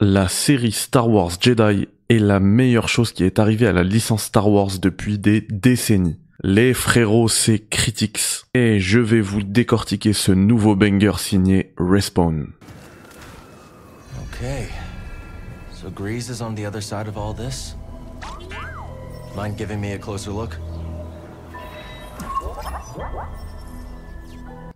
La 0.00 0.28
série 0.28 0.72
Star 0.72 1.10
Wars 1.10 1.32
Jedi 1.38 1.86
est 2.08 2.18
la 2.18 2.40
meilleure 2.40 2.88
chose 2.88 3.12
qui 3.12 3.24
est 3.24 3.38
arrivée 3.38 3.66
à 3.66 3.72
la 3.72 3.82
licence 3.82 4.22
Star 4.22 4.48
Wars 4.48 4.78
depuis 4.80 5.18
des 5.18 5.42
décennies. 5.50 6.18
Les 6.42 6.72
frérots, 6.72 7.28
c'est 7.28 7.58
Critics. 7.58 8.46
Et 8.54 8.80
je 8.80 9.00
vais 9.00 9.20
vous 9.20 9.42
décortiquer 9.42 10.14
ce 10.14 10.32
nouveau 10.32 10.76
banger 10.76 11.18
signé 11.18 11.74
Respawn. 11.76 12.46
Okay. 14.38 14.68
So 15.72 15.90
Grease 15.90 16.30
is 16.30 16.40
on 16.40 16.54
the 16.54 16.64
other 16.64 16.80
side 16.80 17.08
of 17.08 17.18
all 17.18 17.34
this? 17.34 17.74
Mind 19.34 19.56
giving 19.56 19.80
me 19.80 19.94
a 19.94 19.98
closer 19.98 20.30
look? 20.30 20.56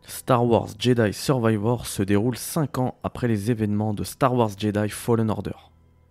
Star 0.05 0.45
Wars 0.45 0.75
Jedi 0.77 1.13
Survivor 1.13 1.87
se 1.87 2.03
déroule 2.03 2.37
5 2.37 2.79
ans 2.79 2.97
après 3.05 3.29
les 3.29 3.53
événements 3.53 3.95
de 3.95 4.03
Star 4.03 4.35
Wars 4.35 4.51
Jedi 4.59 4.89
Fallen 4.89 5.31
Order. 5.31 5.55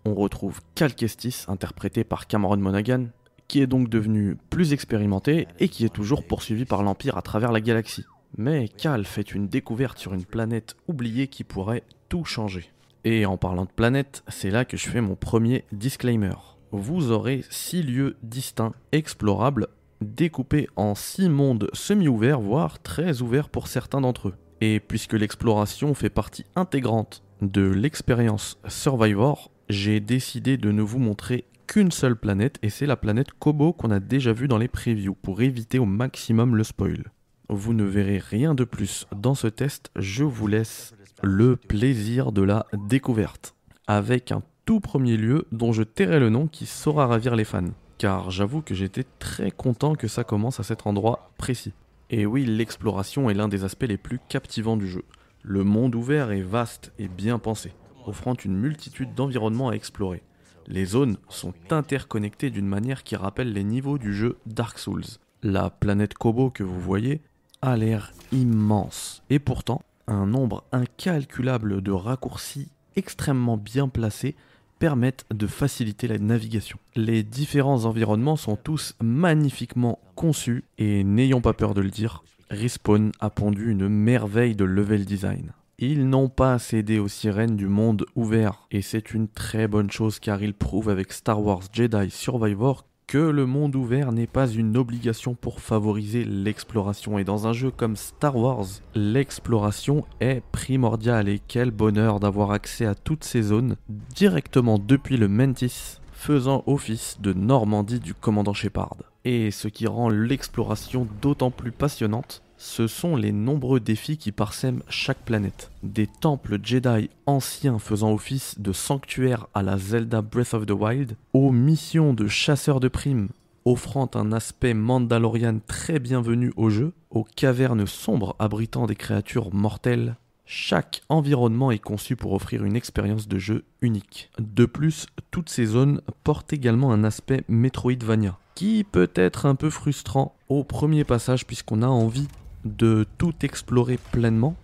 On 0.06 0.14
retrouve 0.14 0.62
Cal 0.74 0.94
Kestis, 0.94 1.44
interprété 1.46 2.04
par 2.04 2.26
Cameron 2.26 2.56
Monaghan, 2.56 3.08
qui 3.48 3.60
est 3.60 3.66
donc 3.66 3.90
devenu 3.90 4.38
plus 4.48 4.72
expérimenté 4.72 5.46
et 5.60 5.68
qui 5.68 5.84
est 5.84 5.92
toujours 5.92 6.26
poursuivi 6.26 6.64
par 6.64 6.82
l'Empire 6.82 7.18
à 7.18 7.22
travers 7.22 7.52
la 7.52 7.60
galaxie. 7.60 8.06
Mais 8.38 8.68
Cal 8.68 9.04
fait 9.04 9.34
une 9.34 9.48
découverte 9.48 9.98
sur 9.98 10.14
une 10.14 10.24
planète 10.24 10.74
oubliée 10.88 11.26
qui 11.26 11.44
pourrait 11.44 11.82
tout 12.08 12.24
changer. 12.24 12.70
Et 13.04 13.26
en 13.26 13.36
parlant 13.36 13.64
de 13.64 13.70
planète, 13.70 14.22
c'est 14.28 14.50
là 14.50 14.64
que 14.64 14.76
je 14.76 14.88
fais 14.88 15.00
mon 15.00 15.16
premier 15.16 15.64
disclaimer. 15.72 16.34
Vous 16.70 17.10
aurez 17.10 17.44
6 17.50 17.82
lieux 17.82 18.16
distincts 18.22 18.72
explorables 18.92 19.66
découpés 20.00 20.68
en 20.76 20.94
6 20.94 21.28
mondes 21.28 21.68
semi-ouverts, 21.72 22.40
voire 22.40 22.80
très 22.80 23.20
ouverts 23.22 23.48
pour 23.48 23.66
certains 23.68 24.00
d'entre 24.00 24.28
eux. 24.28 24.34
Et 24.60 24.78
puisque 24.80 25.14
l'exploration 25.14 25.94
fait 25.94 26.10
partie 26.10 26.44
intégrante 26.54 27.22
de 27.40 27.62
l'expérience 27.62 28.58
Survivor, 28.68 29.50
j'ai 29.68 29.98
décidé 30.00 30.56
de 30.56 30.70
ne 30.70 30.82
vous 30.82 31.00
montrer 31.00 31.44
qu'une 31.66 31.90
seule 31.90 32.16
planète, 32.16 32.58
et 32.62 32.70
c'est 32.70 32.86
la 32.86 32.96
planète 32.96 33.32
Kobo 33.32 33.72
qu'on 33.72 33.90
a 33.90 34.00
déjà 34.00 34.32
vue 34.32 34.48
dans 34.48 34.58
les 34.58 34.68
previews, 34.68 35.14
pour 35.14 35.42
éviter 35.42 35.78
au 35.78 35.86
maximum 35.86 36.54
le 36.54 36.64
spoil. 36.64 37.10
Vous 37.48 37.74
ne 37.74 37.84
verrez 37.84 38.18
rien 38.18 38.54
de 38.54 38.64
plus 38.64 39.06
dans 39.14 39.34
ce 39.34 39.48
test, 39.48 39.90
je 39.96 40.24
vous 40.24 40.46
laisse 40.46 40.94
le 41.22 41.56
plaisir 41.56 42.32
de 42.32 42.42
la 42.42 42.66
découverte. 42.88 43.54
Avec 43.86 44.32
un 44.32 44.42
tout 44.64 44.80
premier 44.80 45.16
lieu 45.16 45.46
dont 45.52 45.72
je 45.72 45.84
tairai 45.84 46.18
le 46.18 46.30
nom 46.30 46.48
qui 46.48 46.66
saura 46.66 47.06
ravir 47.06 47.36
les 47.36 47.44
fans. 47.44 47.70
Car 47.98 48.30
j'avoue 48.30 48.60
que 48.60 48.74
j'étais 48.74 49.04
très 49.20 49.52
content 49.52 49.94
que 49.94 50.08
ça 50.08 50.24
commence 50.24 50.58
à 50.58 50.64
cet 50.64 50.86
endroit 50.86 51.30
précis. 51.38 51.72
Et 52.10 52.26
oui, 52.26 52.44
l'exploration 52.44 53.30
est 53.30 53.34
l'un 53.34 53.48
des 53.48 53.62
aspects 53.62 53.86
les 53.88 53.96
plus 53.96 54.18
captivants 54.28 54.76
du 54.76 54.88
jeu. 54.88 55.04
Le 55.42 55.62
monde 55.62 55.94
ouvert 55.94 56.32
est 56.32 56.42
vaste 56.42 56.92
et 56.98 57.08
bien 57.08 57.38
pensé, 57.38 57.72
offrant 58.04 58.34
une 58.34 58.56
multitude 58.56 59.14
d'environnements 59.14 59.68
à 59.68 59.74
explorer. 59.74 60.22
Les 60.66 60.84
zones 60.84 61.16
sont 61.28 61.54
interconnectées 61.70 62.50
d'une 62.50 62.66
manière 62.66 63.04
qui 63.04 63.16
rappelle 63.16 63.52
les 63.52 63.64
niveaux 63.64 63.98
du 63.98 64.12
jeu 64.12 64.38
Dark 64.46 64.78
Souls. 64.78 65.04
La 65.42 65.70
planète 65.70 66.14
Kobo 66.14 66.50
que 66.50 66.62
vous 66.62 66.80
voyez 66.80 67.20
a 67.62 67.76
l'air 67.76 68.12
immense, 68.32 69.22
et 69.30 69.38
pourtant, 69.38 69.82
un 70.06 70.26
nombre 70.26 70.64
incalculable 70.72 71.82
de 71.82 71.92
raccourcis 71.92 72.68
extrêmement 72.96 73.56
bien 73.56 73.88
placés 73.88 74.36
permettent 74.78 75.24
de 75.32 75.46
faciliter 75.46 76.08
la 76.08 76.18
navigation. 76.18 76.78
Les 76.96 77.22
différents 77.22 77.84
environnements 77.84 78.36
sont 78.36 78.56
tous 78.56 78.96
magnifiquement 79.00 80.00
conçus 80.16 80.64
et 80.78 81.04
n'ayons 81.04 81.40
pas 81.40 81.52
peur 81.52 81.74
de 81.74 81.80
le 81.80 81.90
dire, 81.90 82.24
Respawn 82.50 83.12
a 83.20 83.30
pondu 83.30 83.70
une 83.70 83.88
merveille 83.88 84.56
de 84.56 84.64
level 84.64 85.04
design. 85.04 85.52
Ils 85.78 86.08
n'ont 86.08 86.28
pas 86.28 86.58
cédé 86.58 86.98
aux 86.98 87.08
sirènes 87.08 87.56
du 87.56 87.66
monde 87.66 88.04
ouvert 88.14 88.66
et 88.70 88.82
c'est 88.82 89.14
une 89.14 89.28
très 89.28 89.68
bonne 89.68 89.90
chose 89.90 90.18
car 90.18 90.42
ils 90.42 90.54
prouvent 90.54 90.90
avec 90.90 91.12
Star 91.12 91.42
Wars 91.42 91.62
Jedi 91.72 92.10
Survivor 92.10 92.84
que 93.12 93.18
le 93.18 93.44
monde 93.44 93.76
ouvert 93.76 94.10
n'est 94.10 94.26
pas 94.26 94.48
une 94.48 94.74
obligation 94.78 95.34
pour 95.34 95.60
favoriser 95.60 96.24
l'exploration. 96.24 97.18
Et 97.18 97.24
dans 97.24 97.46
un 97.46 97.52
jeu 97.52 97.70
comme 97.70 97.94
Star 97.94 98.34
Wars, 98.34 98.64
l'exploration 98.94 100.06
est 100.20 100.42
primordiale. 100.50 101.28
Et 101.28 101.38
quel 101.46 101.72
bonheur 101.72 102.20
d'avoir 102.20 102.52
accès 102.52 102.86
à 102.86 102.94
toutes 102.94 103.24
ces 103.24 103.42
zones 103.42 103.76
directement 104.14 104.78
depuis 104.78 105.18
le 105.18 105.28
Mantis, 105.28 105.98
faisant 106.14 106.64
office 106.66 107.18
de 107.20 107.34
Normandie 107.34 108.00
du 108.00 108.14
commandant 108.14 108.54
Shepard. 108.54 108.96
Et 109.26 109.50
ce 109.50 109.68
qui 109.68 109.86
rend 109.86 110.08
l'exploration 110.08 111.06
d'autant 111.20 111.50
plus 111.50 111.70
passionnante, 111.70 112.42
ce 112.62 112.86
sont 112.86 113.16
les 113.16 113.32
nombreux 113.32 113.80
défis 113.80 114.16
qui 114.16 114.30
parsèment 114.30 114.84
chaque 114.88 115.24
planète. 115.24 115.72
Des 115.82 116.06
temples 116.06 116.60
Jedi 116.62 117.10
anciens 117.26 117.80
faisant 117.80 118.12
office 118.12 118.54
de 118.60 118.72
sanctuaire 118.72 119.48
à 119.52 119.64
la 119.64 119.76
Zelda 119.78 120.22
Breath 120.22 120.54
of 120.54 120.64
the 120.66 120.70
Wild, 120.70 121.16
aux 121.32 121.50
missions 121.50 122.14
de 122.14 122.28
chasseurs 122.28 122.78
de 122.78 122.86
primes 122.86 123.28
offrant 123.64 124.10
un 124.14 124.32
aspect 124.32 124.74
mandalorian 124.74 125.60
très 125.66 126.00
bienvenu 126.00 126.52
au 126.56 126.68
jeu, 126.68 126.92
aux 127.10 127.22
cavernes 127.24 127.86
sombres 127.86 128.34
abritant 128.38 128.86
des 128.86 128.96
créatures 128.96 129.54
mortelles. 129.54 130.16
Chaque 130.44 131.02
environnement 131.08 131.70
est 131.70 131.78
conçu 131.78 132.16
pour 132.16 132.32
offrir 132.32 132.64
une 132.64 132.76
expérience 132.76 133.28
de 133.28 133.38
jeu 133.38 133.64
unique. 133.80 134.30
De 134.40 134.66
plus, 134.66 135.06
toutes 135.30 135.48
ces 135.48 135.66
zones 135.66 136.00
portent 136.24 136.52
également 136.52 136.92
un 136.92 137.04
aspect 137.04 137.44
Metroidvania, 137.48 138.36
qui 138.56 138.84
peut 138.84 139.10
être 139.14 139.46
un 139.46 139.54
peu 139.54 139.70
frustrant 139.70 140.34
au 140.48 140.64
premier 140.64 141.04
passage 141.04 141.46
puisqu'on 141.46 141.82
a 141.82 141.86
envie 141.86 142.28
de 142.64 143.06
tout 143.18 143.34
explorer 143.42 143.98
pleinement 144.10 144.56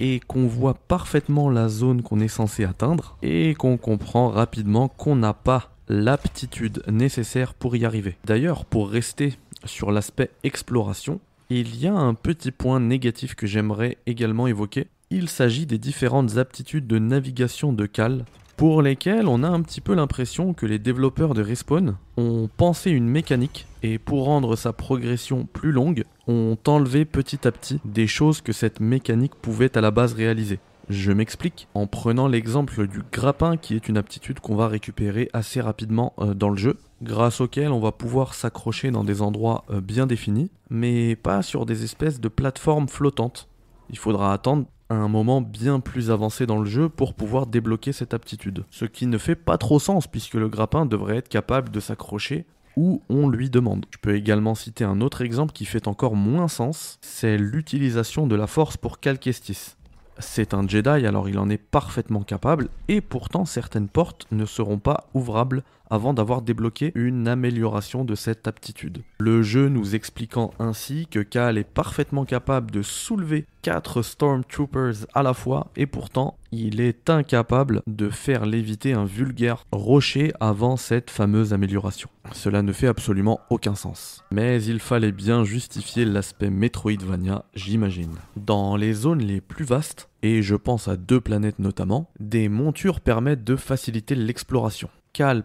et 0.00 0.20
qu'on 0.20 0.46
voit 0.46 0.74
parfaitement 0.74 1.50
la 1.50 1.68
zone 1.68 2.02
qu'on 2.02 2.20
est 2.20 2.28
censé 2.28 2.64
atteindre 2.64 3.16
et 3.22 3.54
qu'on 3.54 3.76
comprend 3.76 4.28
rapidement 4.28 4.88
qu'on 4.88 5.16
n'a 5.16 5.34
pas 5.34 5.70
l'aptitude 5.88 6.82
nécessaire 6.88 7.54
pour 7.54 7.76
y 7.76 7.84
arriver. 7.84 8.16
D'ailleurs, 8.24 8.64
pour 8.64 8.90
rester 8.90 9.34
sur 9.64 9.92
l'aspect 9.92 10.30
exploration, 10.42 11.20
il 11.50 11.76
y 11.76 11.86
a 11.86 11.94
un 11.94 12.14
petit 12.14 12.50
point 12.50 12.80
négatif 12.80 13.34
que 13.34 13.46
j'aimerais 13.46 13.98
également 14.06 14.46
évoquer. 14.46 14.88
Il 15.10 15.28
s'agit 15.28 15.66
des 15.66 15.78
différentes 15.78 16.38
aptitudes 16.38 16.86
de 16.86 16.98
navigation 16.98 17.72
de 17.72 17.86
Cal 17.86 18.24
pour 18.56 18.82
lesquelles 18.82 19.26
on 19.26 19.42
a 19.42 19.48
un 19.48 19.62
petit 19.62 19.80
peu 19.80 19.94
l'impression 19.94 20.54
que 20.54 20.66
les 20.66 20.78
développeurs 20.78 21.34
de 21.34 21.42
Respawn 21.42 21.96
ont 22.16 22.48
pensé 22.56 22.90
une 22.90 23.08
mécanique 23.08 23.66
et 23.82 23.98
pour 23.98 24.24
rendre 24.24 24.56
sa 24.56 24.72
progression 24.72 25.46
plus 25.46 25.72
longue, 25.72 26.04
ont 26.26 26.56
enlevé 26.66 27.04
petit 27.04 27.46
à 27.46 27.52
petit 27.52 27.80
des 27.84 28.06
choses 28.06 28.40
que 28.40 28.52
cette 28.52 28.80
mécanique 28.80 29.34
pouvait 29.34 29.76
à 29.76 29.80
la 29.80 29.90
base 29.90 30.14
réaliser. 30.14 30.58
Je 30.88 31.12
m'explique 31.12 31.66
en 31.74 31.86
prenant 31.86 32.28
l'exemple 32.28 32.86
du 32.86 33.02
grappin 33.10 33.56
qui 33.56 33.74
est 33.74 33.88
une 33.88 33.96
aptitude 33.96 34.40
qu'on 34.40 34.54
va 34.54 34.68
récupérer 34.68 35.30
assez 35.32 35.60
rapidement 35.60 36.12
euh, 36.18 36.34
dans 36.34 36.50
le 36.50 36.56
jeu, 36.56 36.78
grâce 37.02 37.40
auquel 37.40 37.72
on 37.72 37.80
va 37.80 37.90
pouvoir 37.90 38.34
s'accrocher 38.34 38.90
dans 38.90 39.04
des 39.04 39.22
endroits 39.22 39.64
euh, 39.70 39.80
bien 39.80 40.06
définis, 40.06 40.50
mais 40.68 41.16
pas 41.16 41.42
sur 41.42 41.64
des 41.64 41.84
espèces 41.84 42.20
de 42.20 42.28
plateformes 42.28 42.88
flottantes. 42.88 43.48
Il 43.90 43.98
faudra 43.98 44.32
attendre 44.32 44.66
un 44.90 45.08
moment 45.08 45.40
bien 45.40 45.80
plus 45.80 46.10
avancé 46.10 46.46
dans 46.46 46.58
le 46.58 46.68
jeu 46.68 46.88
pour 46.88 47.14
pouvoir 47.14 47.46
débloquer 47.46 47.92
cette 47.92 48.14
aptitude. 48.14 48.64
Ce 48.70 48.84
qui 48.84 49.06
ne 49.06 49.18
fait 49.18 49.34
pas 49.34 49.58
trop 49.58 49.78
sens 49.78 50.06
puisque 50.06 50.34
le 50.34 50.48
grappin 50.48 50.86
devrait 50.86 51.16
être 51.16 51.28
capable 51.28 51.70
de 51.70 51.80
s'accrocher 51.80 52.46
où 52.76 53.02
on 53.08 53.28
lui 53.28 53.50
demande. 53.50 53.86
Je 53.90 53.98
peux 53.98 54.14
également 54.14 54.54
citer 54.54 54.84
un 54.84 55.00
autre 55.00 55.22
exemple 55.22 55.52
qui 55.52 55.64
fait 55.64 55.88
encore 55.88 56.16
moins 56.16 56.48
sens, 56.48 56.98
c'est 57.02 57.38
l'utilisation 57.38 58.26
de 58.26 58.34
la 58.34 58.46
force 58.46 58.76
pour 58.76 59.00
Cal 59.00 59.18
Kestis. 59.18 59.76
C'est 60.18 60.54
un 60.54 60.66
Jedi, 60.66 60.88
alors 61.06 61.28
il 61.28 61.38
en 61.38 61.50
est 61.50 61.58
parfaitement 61.58 62.22
capable, 62.22 62.68
et 62.86 63.00
pourtant 63.00 63.44
certaines 63.44 63.88
portes 63.88 64.26
ne 64.30 64.44
seront 64.44 64.78
pas 64.78 65.08
ouvrables 65.12 65.64
avant 65.90 66.14
d'avoir 66.14 66.40
débloqué 66.40 66.92
une 66.94 67.26
amélioration 67.26 68.04
de 68.04 68.14
cette 68.14 68.46
aptitude. 68.46 69.02
Le 69.18 69.42
jeu 69.42 69.68
nous 69.68 69.94
expliquant 69.94 70.52
ainsi 70.58 71.06
que 71.08 71.18
Cal 71.18 71.58
est 71.58 71.68
parfaitement 71.68 72.24
capable 72.24 72.70
de 72.70 72.82
soulever 72.82 73.44
4 73.64 74.02
Stormtroopers 74.02 75.06
à 75.14 75.22
la 75.22 75.32
fois, 75.32 75.68
et 75.74 75.86
pourtant 75.86 76.36
il 76.52 76.82
est 76.82 77.08
incapable 77.08 77.80
de 77.86 78.10
faire 78.10 78.44
léviter 78.44 78.92
un 78.92 79.06
vulgaire 79.06 79.64
rocher 79.72 80.34
avant 80.38 80.76
cette 80.76 81.10
fameuse 81.10 81.54
amélioration. 81.54 82.10
Cela 82.32 82.60
ne 82.60 82.74
fait 82.74 82.88
absolument 82.88 83.40
aucun 83.48 83.74
sens. 83.74 84.22
Mais 84.30 84.62
il 84.62 84.80
fallait 84.80 85.12
bien 85.12 85.44
justifier 85.44 86.04
l'aspect 86.04 86.50
Metroidvania, 86.50 87.46
j'imagine. 87.54 88.14
Dans 88.36 88.76
les 88.76 88.92
zones 88.92 89.22
les 89.22 89.40
plus 89.40 89.64
vastes, 89.64 90.10
et 90.22 90.42
je 90.42 90.56
pense 90.56 90.86
à 90.86 90.96
deux 90.98 91.22
planètes 91.22 91.58
notamment, 91.58 92.10
des 92.20 92.50
montures 92.50 93.00
permettent 93.00 93.44
de 93.44 93.56
faciliter 93.56 94.14
l'exploration. 94.14 94.90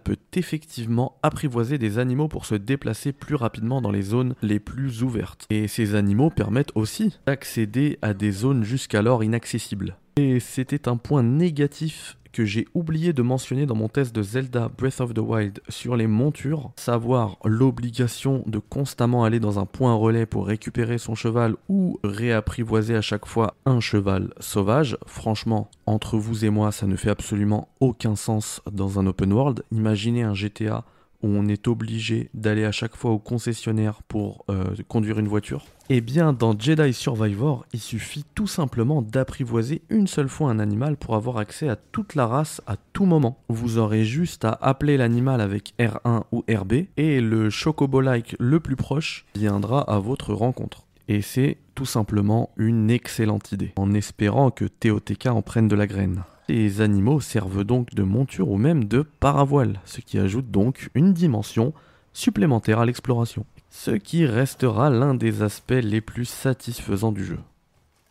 Peut 0.04 0.18
effectivement 0.34 1.18
apprivoiser 1.22 1.78
des 1.78 2.00
animaux 2.00 2.28
pour 2.28 2.46
se 2.46 2.56
déplacer 2.56 3.12
plus 3.12 3.36
rapidement 3.36 3.82
dans 3.82 3.92
les 3.92 4.02
zones 4.02 4.34
les 4.42 4.60
plus 4.60 5.04
ouvertes. 5.04 5.46
Et 5.52 5.68
ces 5.68 5.94
animaux 5.94 6.32
permettent 6.32 6.72
aussi 6.74 7.20
d'accéder 7.28 8.00
à 8.02 8.16
des 8.16 8.32
zones 8.32 8.64
jusqu'alors 8.64 9.24
inaccessibles. 9.24 9.96
Et 10.18 10.40
c'était 10.40 10.88
un 10.88 10.98
point 10.98 11.22
négatif 11.22 12.18
que 12.32 12.46
j'ai 12.46 12.68
oublié 12.74 13.14
de 13.14 13.22
mentionner 13.22 13.66
dans 13.66 13.76
mon 13.76 13.90
test 13.90 14.16
de 14.16 14.22
Zelda 14.22 14.70
Breath 14.78 15.02
of 15.02 15.14
the 15.14 15.20
Wild 15.20 15.62
sur 15.70 15.96
les 15.96 16.08
montures, 16.08 16.72
savoir 16.76 17.38
l'obligation 17.44 18.44
de 18.46 18.60
constamment 18.60 19.24
aller 19.24 19.40
dans 19.40 19.60
un 19.60 19.66
point 19.66 19.94
relais 19.94 20.26
pour 20.26 20.48
récupérer 20.48 20.98
son 20.98 21.16
cheval 21.16 21.56
ou 21.68 22.00
réapprivoiser 22.04 22.96
à 22.96 23.02
chaque 23.02 23.26
fois 23.26 23.56
un 23.66 23.80
cheval 23.80 24.34
sauvage. 24.40 24.98
Franchement, 25.06 25.70
entre 25.86 26.18
vous 26.18 26.46
et 26.46 26.50
moi, 26.50 26.72
ça 26.72 26.88
ne 26.88 26.96
fait 26.96 27.10
absolument 27.10 27.70
aucun 27.80 28.16
sens 28.16 28.62
dans 28.72 29.00
un 29.00 29.08
open 29.08 29.34
world. 29.34 29.64
Imaginez 29.72 30.24
un 30.24 30.34
GTA 30.34 30.86
on 31.22 31.48
est 31.48 31.68
obligé 31.68 32.30
d'aller 32.34 32.66
à 32.66 32.72
chaque 32.72 32.96
fois 32.96 33.12
au 33.12 33.20
concessionnaire 33.20 34.02
pour 34.04 34.46
euh, 34.50 34.76
conduire 34.88 35.20
une 35.20 35.28
voiture 35.28 35.66
Eh 35.90 36.02
bien, 36.02 36.34
dans 36.34 36.58
Jedi 36.58 36.94
Survivor, 36.94 37.66
il 37.74 37.80
suffit 37.80 38.26
tout 38.36 38.48
simplement 38.48 39.02
d'apprivoiser 39.02 39.82
une 39.90 40.08
seule 40.08 40.30
fois 40.30 40.50
un 40.50 40.60
animal 40.60 40.98
pour 40.98 41.16
avoir 41.16 41.38
accès 41.38 41.70
à 41.70 41.76
toute 41.76 42.16
la 42.16 42.28
race 42.28 42.62
à 42.68 42.76
tout 42.94 43.06
moment. 43.06 43.40
Vous 43.50 43.78
aurez 43.78 44.06
juste 44.06 44.46
à 44.46 44.58
appeler 44.62 44.98
l'animal 44.98 45.42
avec 45.42 45.74
R1 45.80 46.24
ou 46.32 46.44
RB 46.50 46.74
et 46.98 47.22
le 47.22 47.50
chocobo-like 47.50 48.36
le 48.40 48.60
plus 48.60 48.76
proche 48.76 49.26
viendra 49.36 49.82
à 49.82 50.00
votre 50.00 50.34
rencontre. 50.34 50.86
Et 51.08 51.22
c'est 51.22 51.58
tout 51.74 51.88
simplement 51.88 52.52
une 52.56 52.92
excellente 52.92 53.52
idée, 53.52 53.74
en 53.78 53.94
espérant 53.94 54.52
que 54.52 54.66
TOTK 54.66 55.28
en 55.28 55.42
prenne 55.42 55.68
de 55.68 55.76
la 55.76 55.88
graine. 55.88 56.24
Les 56.50 56.82
animaux 56.82 57.20
servent 57.20 57.64
donc 57.64 57.94
de 57.94 58.02
monture 58.02 58.50
ou 58.50 58.58
même 58.58 58.86
de 58.86 59.04
paravoile, 59.20 59.80
ce 59.86 60.02
qui 60.02 60.18
ajoute 60.18 60.50
donc 60.50 60.90
une 60.96 61.14
dimension 61.14 61.76
supplémentaire 62.12 62.80
à 62.80 62.88
l'exploration. 62.88 63.46
Ce 63.70 63.92
qui 63.92 64.26
restera 64.26 64.90
l'un 64.90 65.14
des 65.14 65.44
aspects 65.44 65.70
les 65.80 66.02
plus 66.02 66.26
satisfaisants 66.26 67.12
du 67.12 67.24
jeu. 67.24 67.38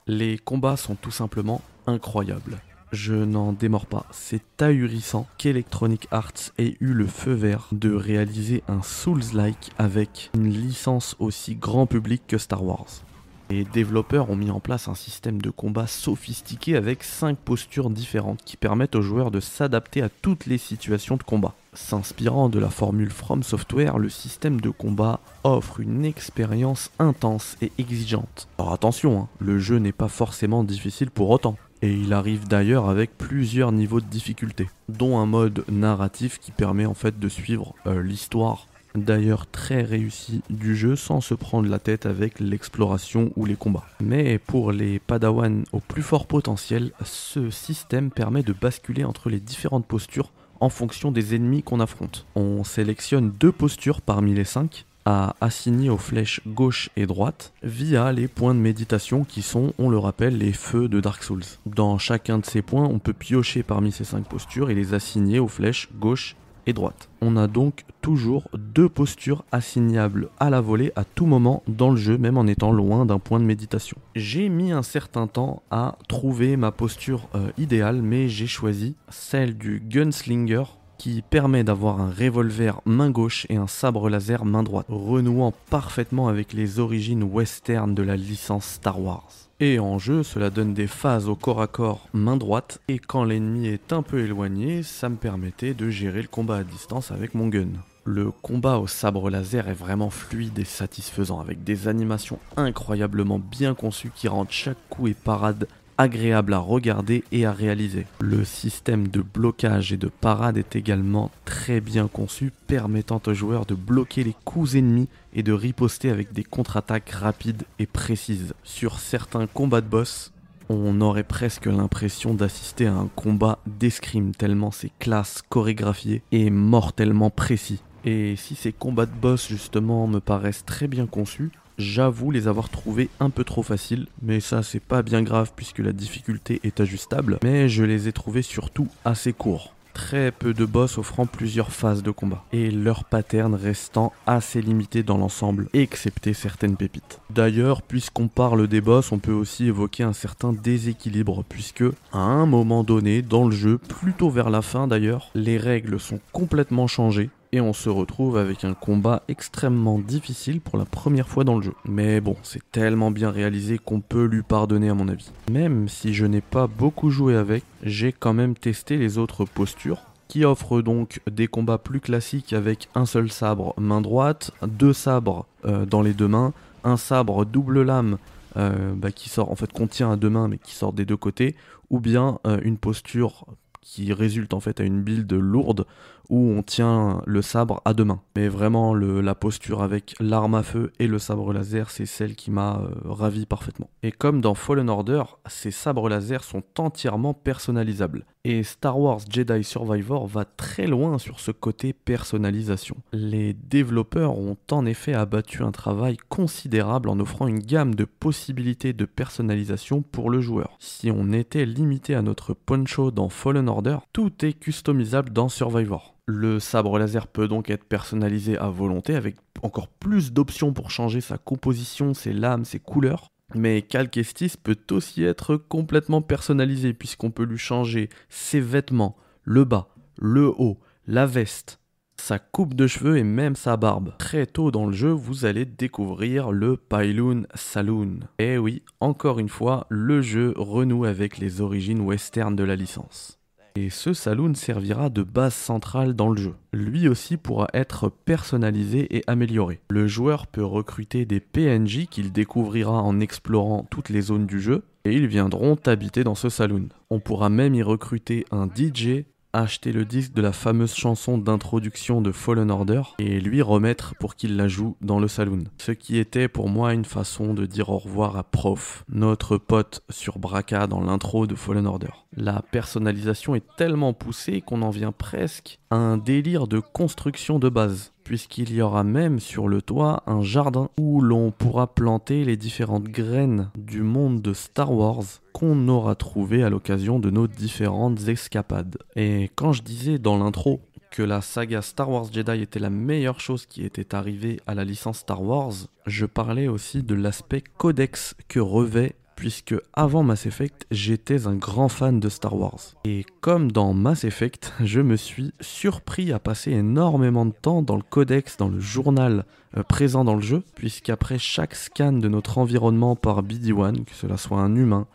Les 0.07 0.39
combats 0.39 0.77
sont 0.77 0.95
tout 0.95 1.11
simplement 1.11 1.63
incroyables. 1.89 2.59
Je 2.93 3.15
n'en 3.15 3.53
démords 3.53 3.87
pas, 3.87 4.07
c'est 4.13 4.63
ahurissant 4.63 5.27
qu'Electronic 5.37 6.07
Arts 6.13 6.53
ait 6.59 6.77
eu 6.79 6.93
le 6.93 7.09
feu 7.09 7.33
vert 7.33 7.67
de 7.73 7.93
réaliser 7.93 8.63
un 8.69 8.83
Souls-like 8.83 9.73
avec 9.79 10.31
une 10.35 10.49
licence 10.49 11.17
aussi 11.19 11.57
grand 11.57 11.87
public 11.87 12.23
que 12.29 12.39
Star 12.39 12.65
Wars. 12.65 13.03
Les 13.51 13.65
développeurs 13.65 14.29
ont 14.29 14.37
mis 14.37 14.51
en 14.51 14.61
place 14.61 14.89
un 14.89 14.95
système 14.95 15.41
de 15.41 15.49
combat 15.49 15.87
sophistiqué 15.87 16.77
avec 16.77 17.03
5 17.03 17.39
postures 17.39 17.89
différentes 17.89 18.43
qui 18.45 18.59
permettent 18.59 18.95
aux 18.95 19.03
joueurs 19.03 19.31
de 19.31 19.41
s'adapter 19.41 20.03
à 20.03 20.11
toutes 20.11 20.45
les 20.45 20.59
situations 20.59 21.17
de 21.17 21.23
combat. 21.23 21.55
S'inspirant 21.73 22.51
de 22.51 22.59
la 22.59 22.69
formule 22.69 23.11
From 23.11 23.43
Software, 23.43 23.99
le 23.99 24.11
système 24.11 24.61
de 24.61 24.69
combat 24.69 25.21
offre 25.45 25.81
une 25.81 26.05
expérience 26.05 26.91
intense 26.99 27.57
et 27.63 27.73
exigeante. 27.79 28.49
Alors 28.59 28.75
attention, 28.75 29.19
hein, 29.19 29.29
le 29.39 29.59
jeu 29.59 29.79
n'est 29.79 29.93
pas 29.93 30.09
forcément 30.09 30.63
difficile 30.63 31.11
pour 31.11 31.31
autant. 31.31 31.57
Et 31.81 31.93
il 31.93 32.13
arrive 32.13 32.49
d'ailleurs 32.49 32.91
avec 32.91 33.17
plusieurs 33.17 33.73
niveaux 33.73 34.01
de 34.01 34.07
difficulté, 34.07 34.69
dont 34.89 35.19
un 35.19 35.27
mode 35.27 35.65
narratif 35.71 36.39
qui 36.39 36.51
permet 36.51 36.87
en 36.87 36.95
fait 36.95 37.19
de 37.19 37.29
suivre 37.29 37.75
euh, 37.87 38.03
l'histoire 38.03 38.67
d'ailleurs 38.95 39.47
très 39.47 39.83
réussi 39.83 40.43
du 40.51 40.77
jeu 40.77 40.97
sans 40.97 41.21
se 41.21 41.35
prendre 41.35 41.69
la 41.69 41.79
tête 41.79 42.07
avec 42.07 42.41
l'exploration 42.41 43.33
ou 43.37 43.45
les 43.45 43.57
combats. 43.57 43.87
Mais 44.01 44.39
pour 44.39 44.73
les 44.73 44.99
Padawan 44.99 45.65
au 45.73 45.81
plus 45.81 46.03
fort 46.03 46.27
potentiel, 46.27 46.93
ce 47.05 47.51
système 47.51 48.11
permet 48.11 48.43
de 48.43 48.53
basculer 48.53 49.05
entre 49.05 49.31
les 49.31 49.41
différentes 49.41 49.87
postures 49.87 50.31
en 50.61 50.69
fonction 50.69 51.13
des 51.13 51.35
ennemis 51.35 51.63
qu'on 51.63 51.81
affronte. 51.81 52.27
On 52.35 52.65
sélectionne 52.65 53.31
deux 53.31 53.53
postures 53.53 54.01
parmi 54.01 54.35
les 54.35 54.45
cinq 54.45 54.85
à 55.05 55.37
assigner 55.41 55.89
aux 55.89 55.97
flèches 55.97 56.43
gauche 56.47 56.91
et 56.95 57.07
droite 57.07 57.55
via 57.63 58.13
les 58.13 58.29
points 58.29 58.55
de 58.55 58.61
méditation 58.61 59.25
qui 59.25 59.41
sont, 59.41 59.73
on 59.79 59.89
le 59.89 59.97
rappelle, 59.97 60.37
les 60.37 60.53
feux 60.53 60.87
de 60.87 61.01
Dark 61.01 61.23
Souls. 61.23 61.45
Dans 61.65 61.97
chacun 61.97 62.39
de 62.39 62.45
ces 62.45 62.61
points, 62.61 62.85
on 62.85 62.99
peut 62.99 63.15
piocher 63.15 63.63
parmi 63.63 63.91
ces 63.91 64.05
cinq 64.05 64.29
postures 64.29 64.69
et 64.69 64.75
les 64.75 64.93
assigner 64.93 65.39
aux 65.39 65.49
flèches 65.49 65.89
gauche 65.99 66.37
droite. 66.73 67.09
On 67.21 67.37
a 67.37 67.47
donc 67.47 67.85
toujours 68.01 68.49
deux 68.57 68.89
postures 68.89 69.45
assignables 69.53 70.29
à 70.39 70.51
la 70.51 70.61
volée 70.61 70.93
à 70.97 71.05
tout 71.05 71.27
moment 71.27 71.63
dans 71.67 71.91
le 71.91 71.97
jeu, 71.97 72.19
même 72.19 72.39
en 72.39 72.47
étant 72.47 72.73
loin 72.73 73.07
d'un 73.07 73.19
point 73.19 73.41
de 73.41 73.45
méditation. 73.45 73.97
J'ai 74.15 74.49
mis 74.49 74.73
un 74.73 74.83
certain 74.83 75.27
temps 75.27 75.63
à 75.71 75.97
trouver 76.09 76.57
ma 76.57 76.71
posture 76.71 77.29
euh, 77.35 77.51
idéale, 77.59 78.03
mais 78.03 78.29
j'ai 78.29 78.47
choisi 78.47 78.95
celle 79.09 79.57
du 79.57 79.81
gunslinger 79.81 80.65
qui 80.99 81.23
permet 81.23 81.65
d'avoir 81.65 82.01
un 82.01 82.11
revolver 82.11 82.81
main 82.85 83.11
gauche 83.11 83.47
et 83.49 83.57
un 83.57 83.69
sabre 83.69 84.11
laser 84.11 84.45
main 84.45 84.65
droite, 84.65 84.87
renouant 84.89 85.55
parfaitement 85.71 86.29
avec 86.29 86.53
les 86.53 86.81
origines 86.81 87.23
western 87.23 87.95
de 87.95 88.03
la 88.03 88.17
licence 88.17 88.67
Star 88.67 89.01
Wars. 89.01 89.48
Et 89.61 89.81
en 89.81 89.99
jeu, 89.99 90.23
cela 90.23 90.51
donne 90.51 90.73
des 90.73 90.87
phases 90.87 91.29
au 91.29 91.35
corps 91.35 91.61
à 91.61 91.67
corps 91.67 92.07
main 92.13 92.37
droite, 92.37 92.81
et 92.87 93.01
quand 93.01 93.25
l'ennemi 93.25 93.67
est 93.67 93.93
un 93.93 94.03
peu 94.03 94.21
éloigné, 94.21 94.85
ça 94.85 95.09
me 95.09 95.17
permettait 95.17 95.75
de 95.75 95.91
gérer 95.91 96.23
le 96.23 96.29
combat 96.29 96.59
à 96.59 96.63
distance 96.63 97.11
avec 97.11 97.35
mon 97.35 97.49
gun. 97.49 97.71
Le 98.05 98.31
combat 98.31 98.79
au 98.79 98.87
sabre 98.87 99.31
laser 99.31 99.67
est 99.69 99.75
vraiment 99.75 100.11
fluide 100.11 100.57
et 100.61 100.65
satisfaisant, 100.65 101.41
avec 101.41 101.65
des 101.65 101.89
animations 101.89 102.39
incroyablement 102.57 103.41
bien 103.41 103.75
conçues 103.75 104.13
qui 104.15 104.29
rendent 104.29 104.53
chaque 104.53 104.79
coup 104.91 105.09
et 105.09 105.15
parade 105.15 105.67
agréable 105.99 106.55
à 106.55 106.59
regarder 106.59 107.25
et 107.33 107.45
à 107.45 107.53
réaliser. 107.53 108.07
Le 108.21 108.45
système 108.45 109.09
de 109.09 109.21
blocage 109.21 109.93
et 109.93 109.97
de 109.97 110.09
parade 110.09 110.57
est 110.57 110.77
également 110.77 111.31
très 111.45 111.81
bien 111.81 112.09
conçu, 112.09 112.53
permettant 112.69 113.21
aux 113.27 113.35
joueurs 113.35 113.67
de 113.67 113.75
bloquer 113.75 114.25
les 114.25 114.37
coups 114.45 114.77
ennemis 114.77 115.09
et 115.35 115.43
de 115.43 115.53
riposter 115.53 116.11
avec 116.11 116.33
des 116.33 116.45
contre-attaques 116.45 117.11
rapides 117.11 117.65
et 117.79 117.87
précises. 117.87 118.55
Sur 118.63 119.01
certains 119.01 119.47
combats 119.47 119.81
de 119.81 119.89
boss, 119.89 120.33
on 120.69 121.01
aurait 121.01 121.25
presque 121.25 121.67
l'impression 121.67 122.35
d'assister 122.35 122.87
à 122.87 122.95
un 122.95 123.09
combat 123.17 123.59
d'escrime 123.67 124.35
tellement 124.35 124.71
c'est 124.71 124.93
classe 124.99 125.43
chorégraphié 125.49 126.23
et 126.31 126.51
mortellement 126.51 127.31
précis. 127.31 127.83
Et 128.05 128.37
si 128.37 128.55
ces 128.55 128.73
combats 128.73 129.07
de 129.07 129.15
boss 129.15 129.49
justement 129.49 130.07
me 130.07 130.21
paraissent 130.21 130.65
très 130.65 130.87
bien 130.87 131.07
conçus, 131.07 131.51
J'avoue 131.79 132.33
les 132.33 132.49
avoir 132.49 132.71
trouvés 132.71 133.09
un 133.21 133.31
peu 133.31 133.45
trop 133.45 133.63
faciles, 133.63 134.09
mais 134.21 134.41
ça 134.41 134.65
c'est 134.65 134.83
pas 134.83 135.03
bien 135.03 135.23
grave 135.23 135.53
puisque 135.55 135.79
la 135.79 135.93
difficulté 135.93 136.61
est 136.65 136.81
ajustable, 136.81 137.39
mais 137.45 137.69
je 137.69 137.85
les 137.85 138.09
ai 138.09 138.13
trouvés 138.13 138.43
surtout 138.43 138.89
assez 139.05 139.33
courts. 139.33 139.75
Très 139.95 140.33
peu 140.33 140.55
de 140.55 140.65
boss 140.65 140.99
offrant 140.99 141.27
plusieurs 141.27 141.73
phases 141.73 142.03
de 142.03 142.11
combat, 142.11 142.45
et 142.53 142.71
leur 142.73 143.05
pattern 143.05 143.55
restant 143.55 144.13
assez 144.27 144.61
limité 144.61 145.05
dans 145.05 145.19
l'ensemble, 145.19 145.69
excepté 145.73 146.35
certaines 146.35 146.77
pépites. 146.77 147.21
D'ailleurs, 147.31 147.83
puisqu'on 147.83 148.29
parle 148.29 148.67
des 148.67 148.81
boss, 148.81 149.11
on 149.13 149.19
peut 149.19 149.33
aussi 149.33 149.67
évoquer 149.67 150.03
un 150.03 150.13
certain 150.13 150.53
déséquilibre, 150.53 151.45
puisque 151.49 151.85
à 152.13 152.19
un 152.19 152.47
moment 152.47 152.85
donné, 152.85 153.23
dans 153.23 153.49
le 153.49 153.55
jeu, 153.55 153.79
plutôt 153.79 154.31
vers 154.31 154.51
la 154.51 154.63
fin 154.63 154.87
d'ailleurs, 154.89 155.31
les 155.35 155.59
règles 155.59 155.99
sont 155.99 156.21
complètement 156.33 156.87
changées, 156.87 157.31
et 157.53 157.61
on 157.61 157.73
se 157.73 157.89
retrouve 157.89 158.37
avec 158.37 158.65
un 158.65 158.75
combat 158.75 159.23
extrêmement 159.29 159.99
difficile 159.99 160.61
pour 160.61 160.79
la 160.79 160.85
première 160.85 161.29
fois 161.29 161.45
dans 161.45 161.57
le 161.57 161.63
jeu. 161.63 161.75
Mais 161.85 162.21
bon, 162.21 162.37
c'est 162.43 162.63
tellement 162.73 163.11
bien 163.11 163.31
réalisé 163.31 163.79
qu'on 163.79 164.01
peut 164.01 164.25
lui 164.25 164.43
pardonner 164.43 164.89
à 164.89 164.95
mon 164.95 165.09
avis. 165.09 165.31
Même 165.51 165.89
si 165.89 166.15
je 166.15 166.27
n'ai 166.27 166.41
pas 166.41 166.67
beaucoup 166.67 167.11
joué 167.11 167.37
avec, 167.37 167.65
j'ai 167.83 168.13
quand 168.13 168.35
même 168.35 168.55
testé 168.55 168.97
les 168.97 169.19
autres 169.19 169.45
postures 169.45 170.03
qui 170.29 170.45
offrent 170.45 170.83
donc 170.83 171.21
des 171.31 171.49
combats 171.49 171.79
plus 171.79 172.01
classiques 172.01 172.53
avec 172.53 172.89
un 172.95 173.07
seul 173.07 173.31
sabre 173.33 173.75
main 173.79 174.03
droite, 174.03 174.51
deux 174.67 174.93
sabres 174.93 175.47
euh, 175.65 175.87
dans 175.87 176.03
les 176.03 176.13
deux 176.13 176.29
mains, 176.29 176.53
un 176.85 176.99
sabre 176.99 177.47
double 177.47 177.83
lame 177.83 178.19
euh, 178.57 178.93
bah, 178.95 179.11
qui 179.11 179.31
sort 179.31 179.51
en 179.51 179.57
fait 179.57 179.73
contient 179.73 180.13
à 180.13 180.17
deux 180.17 180.31
mains 180.31 180.49
mais 180.49 180.59
qui 180.59 180.75
sort 180.75 180.93
des 180.93 181.07
deux 181.07 181.17
côtés, 181.17 181.57
ou 181.89 181.99
bien 181.99 182.39
euh, 182.47 182.61
une 182.63 182.77
posture 182.77 183.47
qui 183.81 184.13
résulte 184.13 184.53
en 184.53 184.61
fait 184.61 184.81
à 184.81 184.85
une 184.85 185.03
build 185.03 185.33
lourde 185.33 185.87
où 186.29 186.51
on 186.51 186.63
tient 186.63 187.23
le 187.27 187.43
sabre 187.43 187.81
à 187.85 187.95
deux 187.95 188.05
mains. 188.05 188.21
Mais 188.37 188.49
vraiment, 188.49 188.95
la 188.95 189.35
posture 189.35 189.83
avec 189.83 190.15
l'arme 190.21 190.55
à 190.55 190.63
feu 190.63 190.93
et 190.99 191.07
le 191.07 191.19
sabre 191.19 191.53
laser, 191.53 191.91
c'est 191.91 192.07
celle 192.07 192.35
qui 192.35 192.51
m'a 192.51 192.81
euh, 192.81 192.91
ravi 193.05 193.47
parfaitement. 193.47 193.91
Et 194.03 194.13
comme 194.13 194.41
dans 194.41 194.55
Fallen 194.55 194.91
Order, 194.91 195.23
ces 195.47 195.71
sabres 195.71 196.09
laser 196.09 196.45
sont 196.45 196.63
entièrement 196.79 197.35
personnalisables. 197.35 198.25
Et 198.45 198.63
Star 198.63 198.99
Wars 198.99 199.21
Jedi 199.29 199.65
Survivor 199.65 200.27
va 200.27 200.45
très 200.45 200.87
loin 200.87 201.19
sur 201.19 201.41
ce 201.41 201.51
côté 201.51 201.93
personnalisation. 201.93 202.97
Les 203.13 203.53
développeurs 203.53 204.39
ont 204.39 204.57
en 204.71 204.87
effet 204.87 205.15
abattu 205.15 205.63
un 205.63 205.73
travail 205.73 206.17
considérable 206.29 207.09
en 207.09 207.21
offrant 207.21 207.47
une 207.47 207.59
gamme 207.59 207.95
de 207.95 208.05
possibilités 208.05 208.93
de 208.93 209.05
personnalisation 209.05 210.03
pour 210.03 210.31
le 210.31 210.41
joueur. 210.41 210.77
Si 210.79 211.11
on 211.11 211.33
était 211.33 211.67
limité 211.67 212.15
à 212.15 212.23
notre 212.23 212.55
poncho 212.55 213.11
dans 213.11 213.29
Fallen 213.29 213.69
Order, 213.69 213.99
tout 214.13 214.33
est 214.45 214.55
customisable 214.55 215.31
dans 215.31 215.49
Survivor. 215.49 216.18
Le 216.31 216.61
sabre 216.61 216.99
laser 216.99 217.27
peut 217.27 217.49
donc 217.49 217.71
être 217.71 217.87
personnalisé 217.87 218.59
à 218.59 218.69
volonté 218.69 219.15
avec 219.15 219.37
encore 219.63 219.89
plus 219.89 220.31
d'options 220.31 220.75
pour 220.75 220.91
changer 220.91 221.23
sa 221.23 221.39
composition, 221.39 222.13
ses 222.13 222.35
lames, 222.35 222.67
ses 222.67 222.81
couleurs. 222.81 223.33
Mais 223.55 223.81
Cal 223.81 224.11
Kestis 224.11 224.53
peut 224.63 224.77
aussi 224.91 225.25
être 225.25 225.57
complètement 225.57 226.21
personnalisé 226.21 226.93
puisqu'on 226.93 227.31
peut 227.31 227.45
lui 227.45 227.57
changer 227.57 228.11
ses 228.29 228.61
vêtements, 228.61 229.17
le 229.43 229.65
bas, 229.65 229.89
le 230.19 230.49
haut, 230.49 230.79
la 231.07 231.25
veste, 231.25 231.81
sa 232.19 232.39
coupe 232.39 232.75
de 232.75 232.87
cheveux 232.87 233.17
et 233.17 233.25
même 233.25 233.57
sa 233.57 233.79
barbe. 233.79 234.13
Très 234.19 234.45
tôt 234.45 234.71
dans 234.71 234.85
le 234.85 234.93
jeu, 234.93 235.13
vous 235.13 235.47
allez 235.47 235.65
découvrir 235.65 236.53
le 236.53 236.77
Pyloon 236.77 237.45
Saloon. 237.55 238.21
Et 238.39 238.59
oui, 238.59 238.83
encore 239.01 239.39
une 239.39 239.49
fois, 239.49 239.87
le 239.89 240.21
jeu 240.21 240.53
renoue 240.59 241.07
avec 241.07 241.39
les 241.39 241.63
origines 241.63 242.03
western 242.03 242.55
de 242.55 242.65
la 242.65 242.77
licence. 242.77 243.38
Et 243.77 243.91
ce 243.91 244.13
saloon 244.13 244.55
servira 244.55 245.09
de 245.09 245.23
base 245.23 245.55
centrale 245.55 246.15
dans 246.15 246.31
le 246.31 246.41
jeu. 246.41 246.55
Lui 246.73 247.09
aussi 247.09 247.37
pourra 247.37 247.69
être 247.75 248.09
personnalisé 248.09 249.17
et 249.17 249.23
amélioré. 249.27 249.81
Le 249.91 250.07
joueur 250.07 250.47
peut 250.47 250.65
recruter 250.65 251.25
des 251.25 251.41
PNJ 251.41 252.07
qu'il 252.07 252.33
découvrira 252.33 253.03
en 253.03 253.21
explorant 253.21 253.87
toutes 253.91 254.09
les 254.09 254.23
zones 254.23 254.47
du 254.47 254.61
jeu, 254.61 254.83
et 255.05 255.13
ils 255.13 255.27
viendront 255.27 255.77
habiter 255.87 256.25
dans 256.25 256.35
ce 256.35 256.49
saloon. 256.49 256.89
On 257.11 257.21
pourra 257.21 257.49
même 257.49 257.75
y 257.75 257.83
recruter 257.83 258.45
un 258.51 258.67
DJ, 258.67 259.25
acheter 259.61 259.93
le 259.93 260.05
disque 260.05 260.33
de 260.33 260.43
la 260.43 260.53
fameuse 260.53 260.95
chanson 260.95 261.39
d'introduction 261.39 262.21
de 262.21 262.33
Fallen 262.33 262.71
Order 262.71 263.03
et 263.19 263.41
lui 263.41 263.63
remettre 263.63 264.15
pour 264.21 264.37
qu'il 264.37 264.57
la 264.57 264.69
joue 264.69 264.97
dans 265.01 265.19
le 265.19 265.29
saloon. 265.29 265.65
Ce 265.79 265.93
qui 265.93 266.19
était 266.19 266.49
pour 266.49 266.69
moi 266.69 266.95
une 266.95 267.05
façon 267.05 267.55
de 267.55 267.67
dire 267.67 267.89
au 267.91 267.99
revoir 267.99 268.37
à 268.37 268.45
Prof, 268.45 269.05
notre 269.09 269.57
pote 269.57 270.03
sur 270.11 270.39
Braca 270.39 270.87
dans 270.87 271.01
l'intro 271.01 271.47
de 271.47 271.55
Fallen 271.55 271.87
Order. 271.87 272.13
La 272.37 272.63
personnalisation 272.63 273.55
est 273.55 273.65
tellement 273.77 274.13
poussée 274.13 274.61
qu'on 274.61 274.83
en 274.83 274.91
vient 274.91 275.13
presque 275.13 275.79
à 275.91 275.97
un 275.97 276.19
délire 276.19 276.69
de 276.69 276.81
construction 276.81 277.59
de 277.59 277.69
base 277.69 278.13
puisqu'il 278.29 278.75
y 278.75 278.83
aura 278.83 279.05
même 279.05 279.41
sur 279.41 279.69
le 279.69 279.81
toit 279.81 280.23
un 280.27 280.43
jardin 280.43 280.91
où 280.99 281.23
l'on 281.23 281.51
pourra 281.51 281.87
planter 281.87 282.45
les 282.45 282.59
différentes 282.59 283.09
graines 283.09 283.71
du 283.75 284.03
monde 284.03 284.43
de 284.43 284.53
Star 284.53 284.93
Wars 284.93 285.25
qu'on 285.55 285.89
aura 285.89 286.15
trouvé 286.15 286.63
à 286.63 286.69
l'occasion 286.69 287.21
de 287.21 287.31
nos 287.31 287.47
différentes 287.47 288.29
escapades. 288.29 288.99
Et 289.17 289.49
quand 289.55 289.73
je 289.73 289.83
disais 289.83 290.19
dans 290.19 290.37
l'intro 290.37 290.83
que 291.11 291.23
la 291.23 291.41
saga 291.41 291.81
Star 291.81 292.11
Wars 292.11 292.31
Jedi 292.31 292.61
était 292.61 292.79
la 292.79 292.91
meilleure 292.91 293.41
chose 293.41 293.65
qui 293.65 293.83
était 293.83 294.15
arrivée 294.15 294.61
à 294.67 294.75
la 294.75 294.85
licence 294.85 295.21
Star 295.21 295.43
Wars, 295.43 295.73
je 296.05 296.27
parlais 296.27 296.69
aussi 296.69 297.03
de 297.03 297.15
l'aspect 297.15 297.65
codex 297.79 298.35
que 298.47 298.61
revêt 298.61 299.15
puisque 299.39 299.77
avant 299.93 300.25
Mass 300.25 300.47
Effect, 300.47 300.85
j'étais 300.91 301.47
un 301.47 301.55
grand 301.55 301.89
fan 301.89 302.19
de 302.19 302.29
Star 302.29 302.57
Wars. 302.57 302.97
Et 303.05 303.25
comme 303.41 303.71
dans 303.71 303.95
Mass 303.95 304.25
Effect, 304.25 304.73
je 304.85 305.01
me 305.01 305.15
suis 305.15 305.53
surpris 305.61 306.33
à 306.33 306.41
passer 306.41 306.73
énormément 306.73 307.47
de 307.47 307.53
temps 307.53 307.81
dans 307.81 307.95
le 307.95 308.03
codex, 308.03 308.57
dans 308.57 308.69
le 308.69 308.81
journal 308.81 309.45
euh, 309.77 309.85
présent 309.85 310.25
dans 310.25 310.35
le 310.35 310.41
jeu, 310.41 310.65
puisqu'après 310.75 311.39
chaque 311.39 311.77
scan 311.77 312.15
de 312.15 312.27
notre 312.27 312.59
environnement 312.59 313.15
par 313.15 313.45
BD-1, 313.45 314.05
que 314.07 314.15
cela 314.15 314.37
soit 314.37 314.59
un 314.59 314.75
humain, 314.75 315.07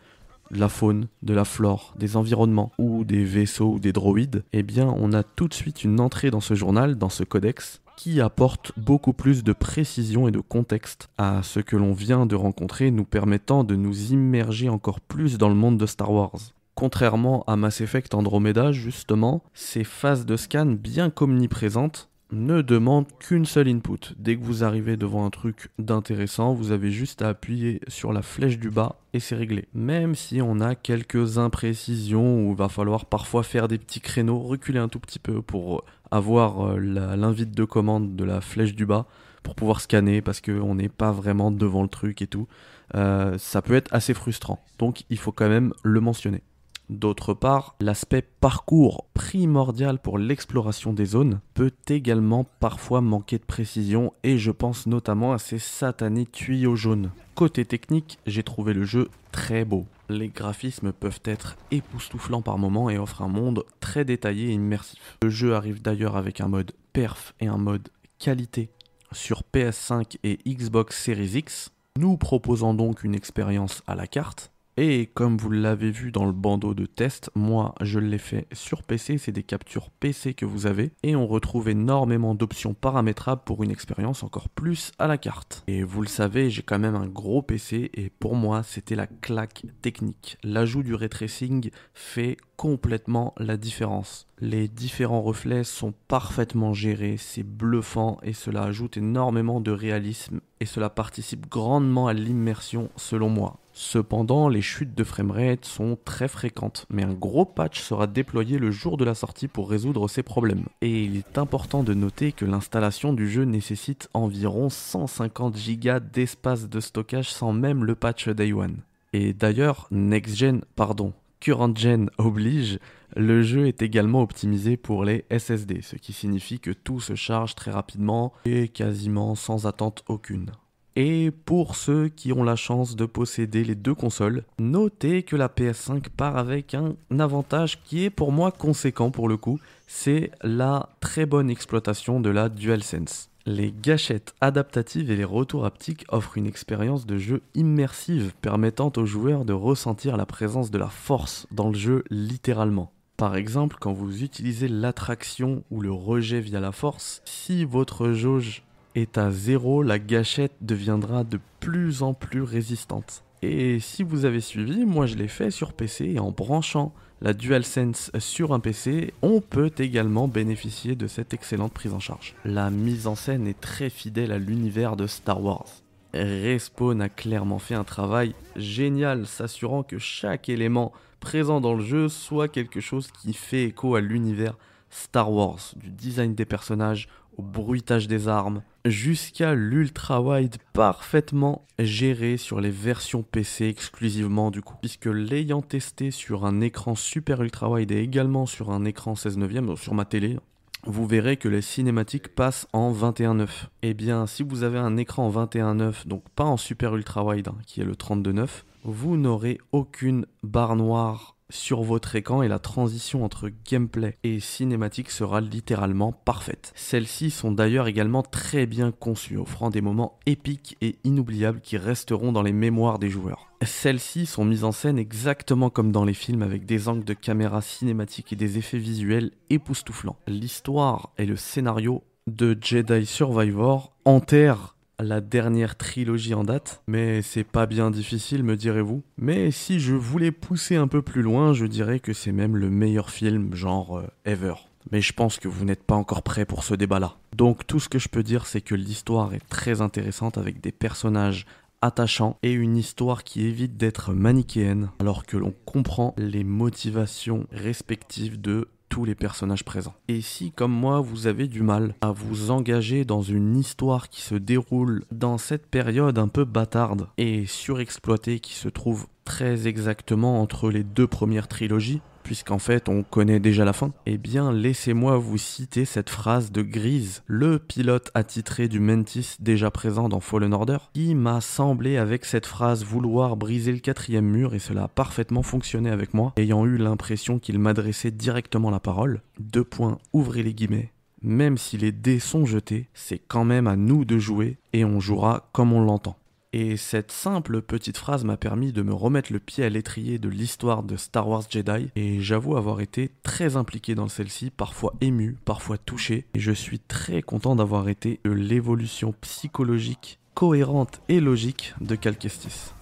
de 0.50 0.58
la 0.58 0.70
faune, 0.70 1.08
de 1.22 1.34
la 1.34 1.44
flore, 1.44 1.92
des 1.98 2.16
environnements 2.16 2.72
ou 2.78 3.04
des 3.04 3.24
vaisseaux 3.24 3.74
ou 3.74 3.78
des 3.78 3.92
droïdes, 3.92 4.42
eh 4.54 4.62
bien 4.62 4.94
on 4.96 5.12
a 5.12 5.22
tout 5.22 5.48
de 5.48 5.54
suite 5.54 5.84
une 5.84 6.00
entrée 6.00 6.30
dans 6.30 6.40
ce 6.40 6.54
journal, 6.54 6.96
dans 6.96 7.10
ce 7.10 7.24
codex, 7.24 7.82
qui 7.96 8.20
apporte 8.20 8.72
beaucoup 8.76 9.12
plus 9.12 9.44
de 9.44 9.52
précision 9.52 10.28
et 10.28 10.30
de 10.30 10.40
contexte 10.40 11.08
à 11.18 11.42
ce 11.42 11.60
que 11.60 11.76
l'on 11.76 11.92
vient 11.92 12.26
de 12.26 12.34
rencontrer, 12.34 12.90
nous 12.90 13.04
permettant 13.04 13.64
de 13.64 13.76
nous 13.76 14.12
immerger 14.12 14.68
encore 14.68 15.00
plus 15.00 15.38
dans 15.38 15.48
le 15.48 15.54
monde 15.54 15.78
de 15.78 15.86
Star 15.86 16.12
Wars. 16.12 16.38
Contrairement 16.74 17.44
à 17.46 17.56
Mass 17.56 17.80
Effect 17.80 18.14
Andromeda, 18.14 18.72
justement, 18.72 19.42
ces 19.54 19.84
phases 19.84 20.26
de 20.26 20.36
scan 20.36 20.66
bien 20.66 21.08
qu'omniprésentes 21.10 22.08
ne 22.32 22.62
demandent 22.62 23.06
qu'une 23.18 23.46
seule 23.46 23.68
input. 23.68 24.14
Dès 24.16 24.36
que 24.36 24.42
vous 24.42 24.64
arrivez 24.64 24.96
devant 24.96 25.24
un 25.24 25.30
truc 25.30 25.68
d'intéressant, 25.78 26.54
vous 26.54 26.72
avez 26.72 26.90
juste 26.90 27.22
à 27.22 27.28
appuyer 27.28 27.80
sur 27.88 28.12
la 28.12 28.22
flèche 28.22 28.58
du 28.58 28.70
bas 28.70 28.96
et 29.12 29.20
c'est 29.20 29.36
réglé. 29.36 29.68
Même 29.74 30.14
si 30.14 30.40
on 30.42 30.60
a 30.60 30.74
quelques 30.74 31.38
imprécisions 31.38 32.46
où 32.46 32.52
il 32.52 32.56
va 32.56 32.68
falloir 32.68 33.06
parfois 33.06 33.42
faire 33.42 33.68
des 33.68 33.78
petits 33.78 34.00
créneaux, 34.00 34.38
reculer 34.38 34.78
un 34.78 34.88
tout 34.88 35.00
petit 35.00 35.18
peu 35.18 35.42
pour 35.42 35.84
avoir 36.10 36.66
euh, 36.66 36.78
l'invite 36.78 37.52
de 37.52 37.64
commande 37.64 38.16
de 38.16 38.24
la 38.24 38.40
flèche 38.40 38.74
du 38.74 38.86
bas 38.86 39.06
pour 39.42 39.54
pouvoir 39.54 39.80
scanner 39.80 40.22
parce 40.22 40.40
qu'on 40.40 40.74
n'est 40.74 40.88
pas 40.88 41.12
vraiment 41.12 41.50
devant 41.50 41.82
le 41.82 41.88
truc 41.88 42.22
et 42.22 42.26
tout. 42.26 42.48
Euh, 42.94 43.38
ça 43.38 43.62
peut 43.62 43.74
être 43.74 43.92
assez 43.92 44.14
frustrant. 44.14 44.64
Donc 44.78 45.04
il 45.10 45.18
faut 45.18 45.32
quand 45.32 45.48
même 45.48 45.72
le 45.82 46.00
mentionner. 46.00 46.42
D'autre 46.90 47.32
part, 47.32 47.76
l'aspect 47.80 48.20
parcours 48.22 49.06
primordial 49.14 49.98
pour 49.98 50.18
l'exploration 50.18 50.92
des 50.92 51.06
zones 51.06 51.40
peut 51.54 51.72
également 51.88 52.44
parfois 52.60 53.00
manquer 53.00 53.38
de 53.38 53.44
précision 53.44 54.12
et 54.22 54.38
je 54.38 54.50
pense 54.50 54.86
notamment 54.86 55.32
à 55.32 55.38
ces 55.38 55.58
satanés 55.58 56.26
tuyaux 56.26 56.76
jaunes. 56.76 57.10
Côté 57.34 57.64
technique, 57.64 58.18
j'ai 58.26 58.42
trouvé 58.42 58.74
le 58.74 58.84
jeu 58.84 59.08
très 59.32 59.64
beau. 59.64 59.86
Les 60.10 60.28
graphismes 60.28 60.92
peuvent 60.92 61.22
être 61.24 61.56
époustouflants 61.70 62.42
par 62.42 62.58
moments 62.58 62.90
et 62.90 62.98
offrent 62.98 63.22
un 63.22 63.28
monde 63.28 63.64
très 63.80 64.04
détaillé 64.04 64.50
et 64.50 64.54
immersif. 64.54 65.16
Le 65.22 65.30
jeu 65.30 65.54
arrive 65.54 65.80
d'ailleurs 65.80 66.16
avec 66.16 66.42
un 66.42 66.48
mode 66.48 66.72
perf 66.92 67.34
et 67.40 67.46
un 67.46 67.56
mode 67.56 67.88
qualité 68.18 68.70
sur 69.12 69.42
PS5 69.54 70.18
et 70.22 70.38
Xbox 70.46 71.02
Series 71.02 71.38
X, 71.38 71.70
nous 71.98 72.16
proposant 72.18 72.74
donc 72.74 73.04
une 73.04 73.14
expérience 73.14 73.82
à 73.86 73.94
la 73.94 74.06
carte 74.06 74.53
et 74.76 75.06
comme 75.06 75.36
vous 75.36 75.50
l'avez 75.50 75.90
vu 75.90 76.10
dans 76.10 76.26
le 76.26 76.32
bandeau 76.32 76.74
de 76.74 76.86
test, 76.86 77.30
moi 77.34 77.74
je 77.80 77.98
l'ai 77.98 78.18
fait 78.18 78.46
sur 78.52 78.82
PC, 78.82 79.18
c'est 79.18 79.32
des 79.32 79.42
captures 79.42 79.90
PC 79.90 80.34
que 80.34 80.46
vous 80.46 80.66
avez, 80.66 80.92
et 81.02 81.14
on 81.14 81.26
retrouve 81.26 81.68
énormément 81.68 82.34
d'options 82.34 82.74
paramétrables 82.74 83.42
pour 83.44 83.62
une 83.62 83.70
expérience 83.70 84.22
encore 84.22 84.48
plus 84.48 84.92
à 84.98 85.06
la 85.06 85.18
carte. 85.18 85.62
Et 85.68 85.82
vous 85.82 86.02
le 86.02 86.08
savez, 86.08 86.50
j'ai 86.50 86.62
quand 86.62 86.78
même 86.78 86.96
un 86.96 87.06
gros 87.06 87.42
PC, 87.42 87.90
et 87.94 88.10
pour 88.10 88.34
moi 88.34 88.62
c'était 88.62 88.96
la 88.96 89.06
claque 89.06 89.64
technique. 89.82 90.38
L'ajout 90.42 90.82
du 90.82 90.94
ray 90.94 91.08
tracing 91.08 91.70
fait 91.92 92.36
complètement 92.56 93.34
la 93.38 93.56
différence. 93.56 94.26
Les 94.40 94.68
différents 94.68 95.22
reflets 95.22 95.64
sont 95.64 95.94
parfaitement 96.08 96.72
gérés, 96.72 97.16
c'est 97.16 97.42
bluffant 97.42 98.18
et 98.22 98.32
cela 98.32 98.64
ajoute 98.64 98.96
énormément 98.96 99.60
de 99.60 99.70
réalisme 99.70 100.40
et 100.60 100.66
cela 100.66 100.90
participe 100.90 101.48
grandement 101.48 102.06
à 102.06 102.12
l'immersion 102.12 102.90
selon 102.96 103.28
moi. 103.28 103.58
Cependant, 103.76 104.48
les 104.48 104.62
chutes 104.62 104.94
de 104.94 105.02
framerate 105.02 105.64
sont 105.64 105.98
très 106.04 106.28
fréquentes, 106.28 106.86
mais 106.90 107.02
un 107.02 107.12
gros 107.12 107.44
patch 107.44 107.80
sera 107.80 108.06
déployé 108.06 108.58
le 108.58 108.70
jour 108.70 108.96
de 108.96 109.04
la 109.04 109.16
sortie 109.16 109.48
pour 109.48 109.68
résoudre 109.68 110.06
ces 110.06 110.22
problèmes. 110.22 110.66
Et 110.80 111.02
il 111.02 111.16
est 111.16 111.38
important 111.38 111.82
de 111.82 111.92
noter 111.92 112.30
que 112.30 112.44
l'installation 112.44 113.12
du 113.12 113.28
jeu 113.28 113.42
nécessite 113.42 114.08
environ 114.14 114.70
150 114.70 115.56
Go 115.82 115.98
d'espace 115.98 116.68
de 116.68 116.78
stockage 116.78 117.30
sans 117.30 117.52
même 117.52 117.84
le 117.84 117.96
patch 117.96 118.28
Day 118.28 118.52
One. 118.52 118.76
Et 119.12 119.32
d'ailleurs, 119.32 119.88
Next 119.90 120.36
Gen, 120.36 120.62
pardon, 120.76 121.12
Current 121.40 121.76
Gen 121.76 122.10
oblige, 122.16 122.78
le 123.16 123.42
jeu 123.42 123.66
est 123.66 123.82
également 123.82 124.22
optimisé 124.22 124.76
pour 124.76 125.04
les 125.04 125.24
SSD, 125.36 125.82
ce 125.82 125.96
qui 125.96 126.12
signifie 126.12 126.60
que 126.60 126.70
tout 126.70 127.00
se 127.00 127.16
charge 127.16 127.56
très 127.56 127.72
rapidement 127.72 128.32
et 128.44 128.68
quasiment 128.68 129.34
sans 129.34 129.66
attente 129.66 130.04
aucune. 130.06 130.52
Et 130.96 131.32
pour 131.44 131.74
ceux 131.74 132.08
qui 132.08 132.32
ont 132.32 132.44
la 132.44 132.54
chance 132.54 132.94
de 132.94 133.04
posséder 133.04 133.64
les 133.64 133.74
deux 133.74 133.94
consoles, 133.94 134.44
notez 134.60 135.24
que 135.24 135.34
la 135.34 135.48
PS5 135.48 136.08
part 136.16 136.36
avec 136.36 136.74
un 136.74 136.94
avantage 137.18 137.82
qui 137.82 138.04
est 138.04 138.10
pour 138.10 138.30
moi 138.30 138.52
conséquent 138.52 139.10
pour 139.10 139.28
le 139.28 139.36
coup, 139.36 139.58
c'est 139.88 140.30
la 140.42 140.88
très 141.00 141.26
bonne 141.26 141.50
exploitation 141.50 142.20
de 142.20 142.30
la 142.30 142.48
DualSense. 142.48 143.30
Les 143.46 143.72
gâchettes 143.72 144.34
adaptatives 144.40 145.10
et 145.10 145.16
les 145.16 145.24
retours 145.24 145.66
haptiques 145.66 146.06
offrent 146.08 146.38
une 146.38 146.46
expérience 146.46 147.06
de 147.06 147.18
jeu 147.18 147.42
immersive 147.54 148.32
permettant 148.40 148.92
aux 148.96 149.04
joueurs 149.04 149.44
de 149.44 149.52
ressentir 149.52 150.16
la 150.16 150.24
présence 150.26 150.70
de 150.70 150.78
la 150.78 150.88
force 150.88 151.46
dans 151.50 151.68
le 151.68 151.74
jeu 151.74 152.04
littéralement. 152.08 152.90
Par 153.16 153.36
exemple, 153.36 153.76
quand 153.80 153.92
vous 153.92 154.22
utilisez 154.22 154.66
l'attraction 154.66 155.62
ou 155.70 155.80
le 155.80 155.92
rejet 155.92 156.40
via 156.40 156.58
la 156.58 156.72
force, 156.72 157.20
si 157.24 157.64
votre 157.64 158.12
jauge 158.12 158.62
est 158.94 159.18
à 159.18 159.30
zéro, 159.30 159.82
la 159.82 159.98
gâchette 159.98 160.54
deviendra 160.60 161.24
de 161.24 161.38
plus 161.60 162.02
en 162.02 162.14
plus 162.14 162.42
résistante. 162.42 163.24
Et 163.42 163.78
si 163.80 164.02
vous 164.02 164.24
avez 164.24 164.40
suivi, 164.40 164.84
moi 164.84 165.06
je 165.06 165.16
l'ai 165.16 165.28
fait 165.28 165.50
sur 165.50 165.72
PC 165.72 166.12
et 166.14 166.18
en 166.18 166.30
branchant 166.30 166.94
la 167.20 167.32
DualSense 167.32 168.10
sur 168.18 168.52
un 168.52 168.60
PC, 168.60 169.14
on 169.22 169.40
peut 169.40 169.72
également 169.78 170.28
bénéficier 170.28 170.94
de 170.94 171.06
cette 171.06 171.32
excellente 171.34 171.72
prise 171.72 171.92
en 171.92 172.00
charge. 172.00 172.34
La 172.44 172.70
mise 172.70 173.06
en 173.06 173.14
scène 173.14 173.46
est 173.46 173.60
très 173.60 173.90
fidèle 173.90 174.32
à 174.32 174.38
l'univers 174.38 174.96
de 174.96 175.06
Star 175.06 175.42
Wars. 175.42 175.68
Respawn 176.12 177.00
a 177.00 177.08
clairement 177.08 177.58
fait 177.58 177.74
un 177.74 177.84
travail 177.84 178.34
génial, 178.56 179.26
s'assurant 179.26 179.82
que 179.82 179.98
chaque 179.98 180.48
élément 180.48 180.92
présent 181.18 181.60
dans 181.60 181.74
le 181.74 181.84
jeu 181.84 182.08
soit 182.08 182.48
quelque 182.48 182.80
chose 182.80 183.10
qui 183.10 183.32
fait 183.32 183.64
écho 183.64 183.94
à 183.94 184.00
l'univers 184.00 184.56
Star 184.90 185.32
Wars, 185.32 185.72
du 185.76 185.90
design 185.90 186.34
des 186.34 186.44
personnages 186.44 187.08
au 187.36 187.42
bruitage 187.42 188.08
des 188.08 188.28
armes, 188.28 188.62
jusqu'à 188.84 189.54
l'ultra-wide 189.54 190.56
parfaitement 190.72 191.64
géré 191.78 192.36
sur 192.36 192.60
les 192.60 192.70
versions 192.70 193.22
PC 193.22 193.66
exclusivement 193.66 194.50
du 194.50 194.62
coup. 194.62 194.76
Puisque 194.80 195.06
l'ayant 195.06 195.62
testé 195.62 196.10
sur 196.10 196.44
un 196.44 196.60
écran 196.60 196.94
super 196.94 197.42
ultra-wide 197.42 197.92
et 197.92 198.00
également 198.00 198.46
sur 198.46 198.70
un 198.70 198.84
écran 198.84 199.14
16 199.14 199.38
neuvième, 199.38 199.76
sur 199.76 199.94
ma 199.94 200.04
télé, 200.04 200.38
vous 200.86 201.06
verrez 201.06 201.36
que 201.36 201.48
les 201.48 201.62
cinématiques 201.62 202.28
passent 202.28 202.68
en 202.72 202.92
21.9. 202.92 203.48
Eh 203.82 203.94
bien, 203.94 204.26
si 204.26 204.42
vous 204.42 204.62
avez 204.64 204.78
un 204.78 204.96
écran 204.96 205.26
en 205.26 205.46
21.9, 205.46 206.06
donc 206.06 206.24
pas 206.36 206.44
en 206.44 206.56
super 206.56 206.94
ultra 206.94 207.24
wide, 207.24 207.48
hein, 207.48 207.56
qui 207.66 207.80
est 207.80 207.84
le 207.84 207.94
32.9, 207.94 208.48
vous 208.84 209.16
n'aurez 209.16 209.58
aucune 209.72 210.26
barre 210.42 210.76
noire 210.76 211.33
sur 211.54 211.82
votre 211.82 212.16
écran 212.16 212.42
et 212.42 212.48
la 212.48 212.58
transition 212.58 213.24
entre 213.24 213.50
gameplay 213.68 214.18
et 214.24 214.40
cinématique 214.40 215.10
sera 215.10 215.40
littéralement 215.40 216.12
parfaite. 216.12 216.72
Celles-ci 216.74 217.30
sont 217.30 217.52
d'ailleurs 217.52 217.86
également 217.86 218.22
très 218.22 218.66
bien 218.66 218.92
conçues, 218.92 219.38
offrant 219.38 219.70
des 219.70 219.80
moments 219.80 220.18
épiques 220.26 220.76
et 220.80 220.96
inoubliables 221.04 221.60
qui 221.60 221.76
resteront 221.76 222.32
dans 222.32 222.42
les 222.42 222.52
mémoires 222.52 222.98
des 222.98 223.10
joueurs. 223.10 223.50
Celles-ci 223.62 224.26
sont 224.26 224.44
mises 224.44 224.64
en 224.64 224.72
scène 224.72 224.98
exactement 224.98 225.70
comme 225.70 225.92
dans 225.92 226.04
les 226.04 226.14
films 226.14 226.42
avec 226.42 226.66
des 226.66 226.88
angles 226.88 227.04
de 227.04 227.14
caméra 227.14 227.62
cinématiques 227.62 228.32
et 228.32 228.36
des 228.36 228.58
effets 228.58 228.78
visuels 228.78 229.30
époustouflants. 229.48 230.18
L'histoire 230.26 231.12
et 231.18 231.26
le 231.26 231.36
scénario 231.36 232.02
de 232.26 232.56
Jedi 232.60 233.06
Survivor 233.06 233.92
enterrent 234.04 234.73
la 235.00 235.20
dernière 235.20 235.76
trilogie 235.76 236.34
en 236.34 236.44
date, 236.44 236.82
mais 236.86 237.22
c'est 237.22 237.44
pas 237.44 237.66
bien 237.66 237.90
difficile, 237.90 238.42
me 238.42 238.56
direz-vous. 238.56 239.02
Mais 239.18 239.50
si 239.50 239.80
je 239.80 239.94
voulais 239.94 240.30
pousser 240.30 240.76
un 240.76 240.88
peu 240.88 241.02
plus 241.02 241.22
loin, 241.22 241.52
je 241.52 241.66
dirais 241.66 242.00
que 242.00 242.12
c'est 242.12 242.32
même 242.32 242.56
le 242.56 242.70
meilleur 242.70 243.10
film 243.10 243.54
genre 243.54 243.98
euh, 243.98 244.06
ever. 244.24 244.54
Mais 244.92 245.00
je 245.00 245.12
pense 245.12 245.38
que 245.38 245.48
vous 245.48 245.64
n'êtes 245.64 245.82
pas 245.82 245.94
encore 245.94 246.22
prêt 246.22 246.44
pour 246.44 246.62
ce 246.62 246.74
débat-là. 246.74 247.16
Donc 247.34 247.66
tout 247.66 247.80
ce 247.80 247.88
que 247.88 247.98
je 247.98 248.08
peux 248.08 248.22
dire, 248.22 248.46
c'est 248.46 248.60
que 248.60 248.74
l'histoire 248.74 249.34
est 249.34 249.46
très 249.48 249.80
intéressante 249.80 250.38
avec 250.38 250.60
des 250.60 250.72
personnages 250.72 251.46
attachants 251.84 252.38
et 252.42 252.52
une 252.52 252.76
histoire 252.76 253.24
qui 253.24 253.44
évite 253.44 253.76
d'être 253.76 254.14
manichéenne, 254.14 254.90
alors 255.00 255.26
que 255.26 255.36
l'on 255.36 255.52
comprend 255.66 256.14
les 256.16 256.42
motivations 256.44 257.46
respectives 257.52 258.40
de 258.40 258.68
les 259.02 259.16
personnages 259.16 259.64
présents. 259.64 259.94
Et 260.06 260.20
si, 260.20 260.52
comme 260.52 260.70
moi, 260.70 261.00
vous 261.00 261.26
avez 261.26 261.48
du 261.48 261.62
mal 261.62 261.96
à 262.00 262.12
vous 262.12 262.52
engager 262.52 263.04
dans 263.04 263.22
une 263.22 263.56
histoire 263.56 264.08
qui 264.08 264.20
se 264.20 264.36
déroule 264.36 265.04
dans 265.10 265.38
cette 265.38 265.66
période 265.66 266.18
un 266.18 266.28
peu 266.28 266.44
bâtarde 266.44 267.08
et 267.18 267.46
surexploitée 267.46 268.38
qui 268.38 268.54
se 268.54 268.68
trouve 268.68 269.08
très 269.24 269.66
exactement 269.66 270.40
entre 270.40 270.70
les 270.70 270.84
deux 270.84 271.08
premières 271.08 271.48
trilogies, 271.48 272.02
puisqu'en 272.24 272.58
fait 272.58 272.88
on 272.88 273.04
connaît 273.04 273.38
déjà 273.38 273.64
la 273.64 273.72
fin, 273.72 273.92
eh 274.06 274.18
bien 274.18 274.52
laissez-moi 274.52 275.18
vous 275.18 275.38
citer 275.38 275.84
cette 275.84 276.10
phrase 276.10 276.50
de 276.50 276.62
Grise, 276.62 277.22
le 277.26 277.60
pilote 277.60 278.10
attitré 278.14 278.66
du 278.66 278.80
Mentis 278.80 279.36
déjà 279.38 279.70
présent 279.70 280.08
dans 280.08 280.18
Fallen 280.18 280.52
Order, 280.52 280.78
qui 280.92 281.14
m'a 281.14 281.40
semblé 281.40 281.96
avec 281.96 282.24
cette 282.24 282.46
phrase 282.46 282.84
vouloir 282.84 283.36
briser 283.36 283.70
le 283.70 283.78
quatrième 283.78 284.26
mur 284.26 284.54
et 284.54 284.58
cela 284.58 284.84
a 284.84 284.88
parfaitement 284.88 285.42
fonctionné 285.42 285.90
avec 285.90 286.14
moi, 286.14 286.32
ayant 286.36 286.64
eu 286.64 286.78
l'impression 286.78 287.38
qu'il 287.38 287.58
m'adressait 287.58 288.10
directement 288.10 288.70
la 288.70 288.80
parole. 288.80 289.20
Deux 289.38 289.64
points, 289.64 289.98
ouvrez 290.12 290.42
les 290.42 290.54
guillemets. 290.54 290.90
Même 291.22 291.56
si 291.56 291.78
les 291.78 291.92
dés 291.92 292.18
sont 292.18 292.44
jetés, 292.44 292.88
c'est 292.92 293.18
quand 293.18 293.44
même 293.44 293.66
à 293.66 293.76
nous 293.76 294.04
de 294.04 294.18
jouer 294.18 294.58
et 294.72 294.84
on 294.84 295.00
jouera 295.00 295.48
comme 295.52 295.72
on 295.72 295.82
l'entend. 295.82 296.16
Et 296.56 296.76
cette 296.76 297.10
simple 297.10 297.62
petite 297.62 297.98
phrase 297.98 298.22
m'a 298.22 298.36
permis 298.36 298.70
de 298.70 298.82
me 298.82 298.94
remettre 298.94 299.32
le 299.32 299.40
pied 299.40 299.64
à 299.64 299.68
l'étrier 299.68 300.20
de 300.20 300.28
l'histoire 300.28 300.84
de 300.84 300.96
Star 300.96 301.28
Wars 301.28 301.42
Jedi, 301.50 301.90
et 301.96 302.20
j'avoue 302.20 302.56
avoir 302.56 302.80
été 302.80 303.10
très 303.24 303.56
impliqué 303.56 303.96
dans 303.96 304.06
celle-ci, 304.06 304.50
parfois 304.50 304.94
ému, 305.00 305.36
parfois 305.44 305.78
touché, 305.78 306.26
et 306.32 306.38
je 306.38 306.52
suis 306.52 306.78
très 306.78 307.22
content 307.22 307.56
d'avoir 307.56 307.88
été 307.88 308.20
de 308.24 308.30
l'évolution 308.30 309.12
psychologique 309.20 310.20
cohérente 310.34 311.00
et 311.08 311.18
logique 311.18 311.74
de 311.80 311.96
Cal 311.96 312.16
Kestis. 312.16 312.72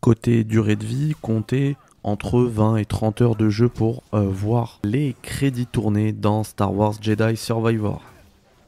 Côté 0.00 0.42
durée 0.42 0.76
de 0.76 0.86
vie, 0.86 1.12
comptez 1.20 1.76
entre 2.04 2.40
20 2.40 2.76
et 2.76 2.86
30 2.86 3.20
heures 3.20 3.36
de 3.36 3.50
jeu 3.50 3.68
pour 3.68 4.02
euh, 4.14 4.22
voir 4.30 4.80
les 4.82 5.14
crédits 5.20 5.66
tournés 5.66 6.12
dans 6.12 6.42
Star 6.42 6.72
Wars 6.72 6.94
Jedi 7.02 7.36
Survivor. 7.36 8.00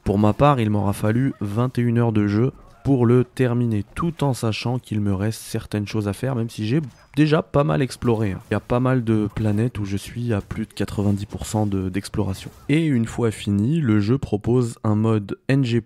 Pour 0.04 0.18
ma 0.18 0.34
part, 0.34 0.60
il 0.60 0.68
m'aura 0.68 0.92
fallu 0.92 1.32
21 1.40 1.96
heures 1.96 2.12
de 2.12 2.26
jeu 2.26 2.52
pour 2.86 3.04
le 3.04 3.24
terminer, 3.24 3.84
tout 3.96 4.22
en 4.22 4.32
sachant 4.32 4.78
qu'il 4.78 5.00
me 5.00 5.12
reste 5.12 5.40
certaines 5.42 5.88
choses 5.88 6.06
à 6.06 6.12
faire, 6.12 6.36
même 6.36 6.48
si 6.48 6.68
j'ai 6.68 6.80
déjà 7.16 7.42
pas 7.42 7.64
mal 7.64 7.82
exploré. 7.82 8.36
Il 8.48 8.54
y 8.54 8.56
a 8.56 8.60
pas 8.60 8.78
mal 8.78 9.02
de 9.02 9.28
planètes 9.34 9.80
où 9.80 9.84
je 9.84 9.96
suis 9.96 10.32
à 10.32 10.40
plus 10.40 10.66
de 10.66 10.72
90% 10.72 11.90
d'exploration. 11.90 12.48
et 12.68 12.86
une 12.86 13.06
fois 13.06 13.32
fini, 13.32 13.80
le 13.80 13.98
jeu 13.98 14.18
propose 14.18 14.78
un 14.84 14.94
mode 14.94 15.36
NG+, 15.50 15.82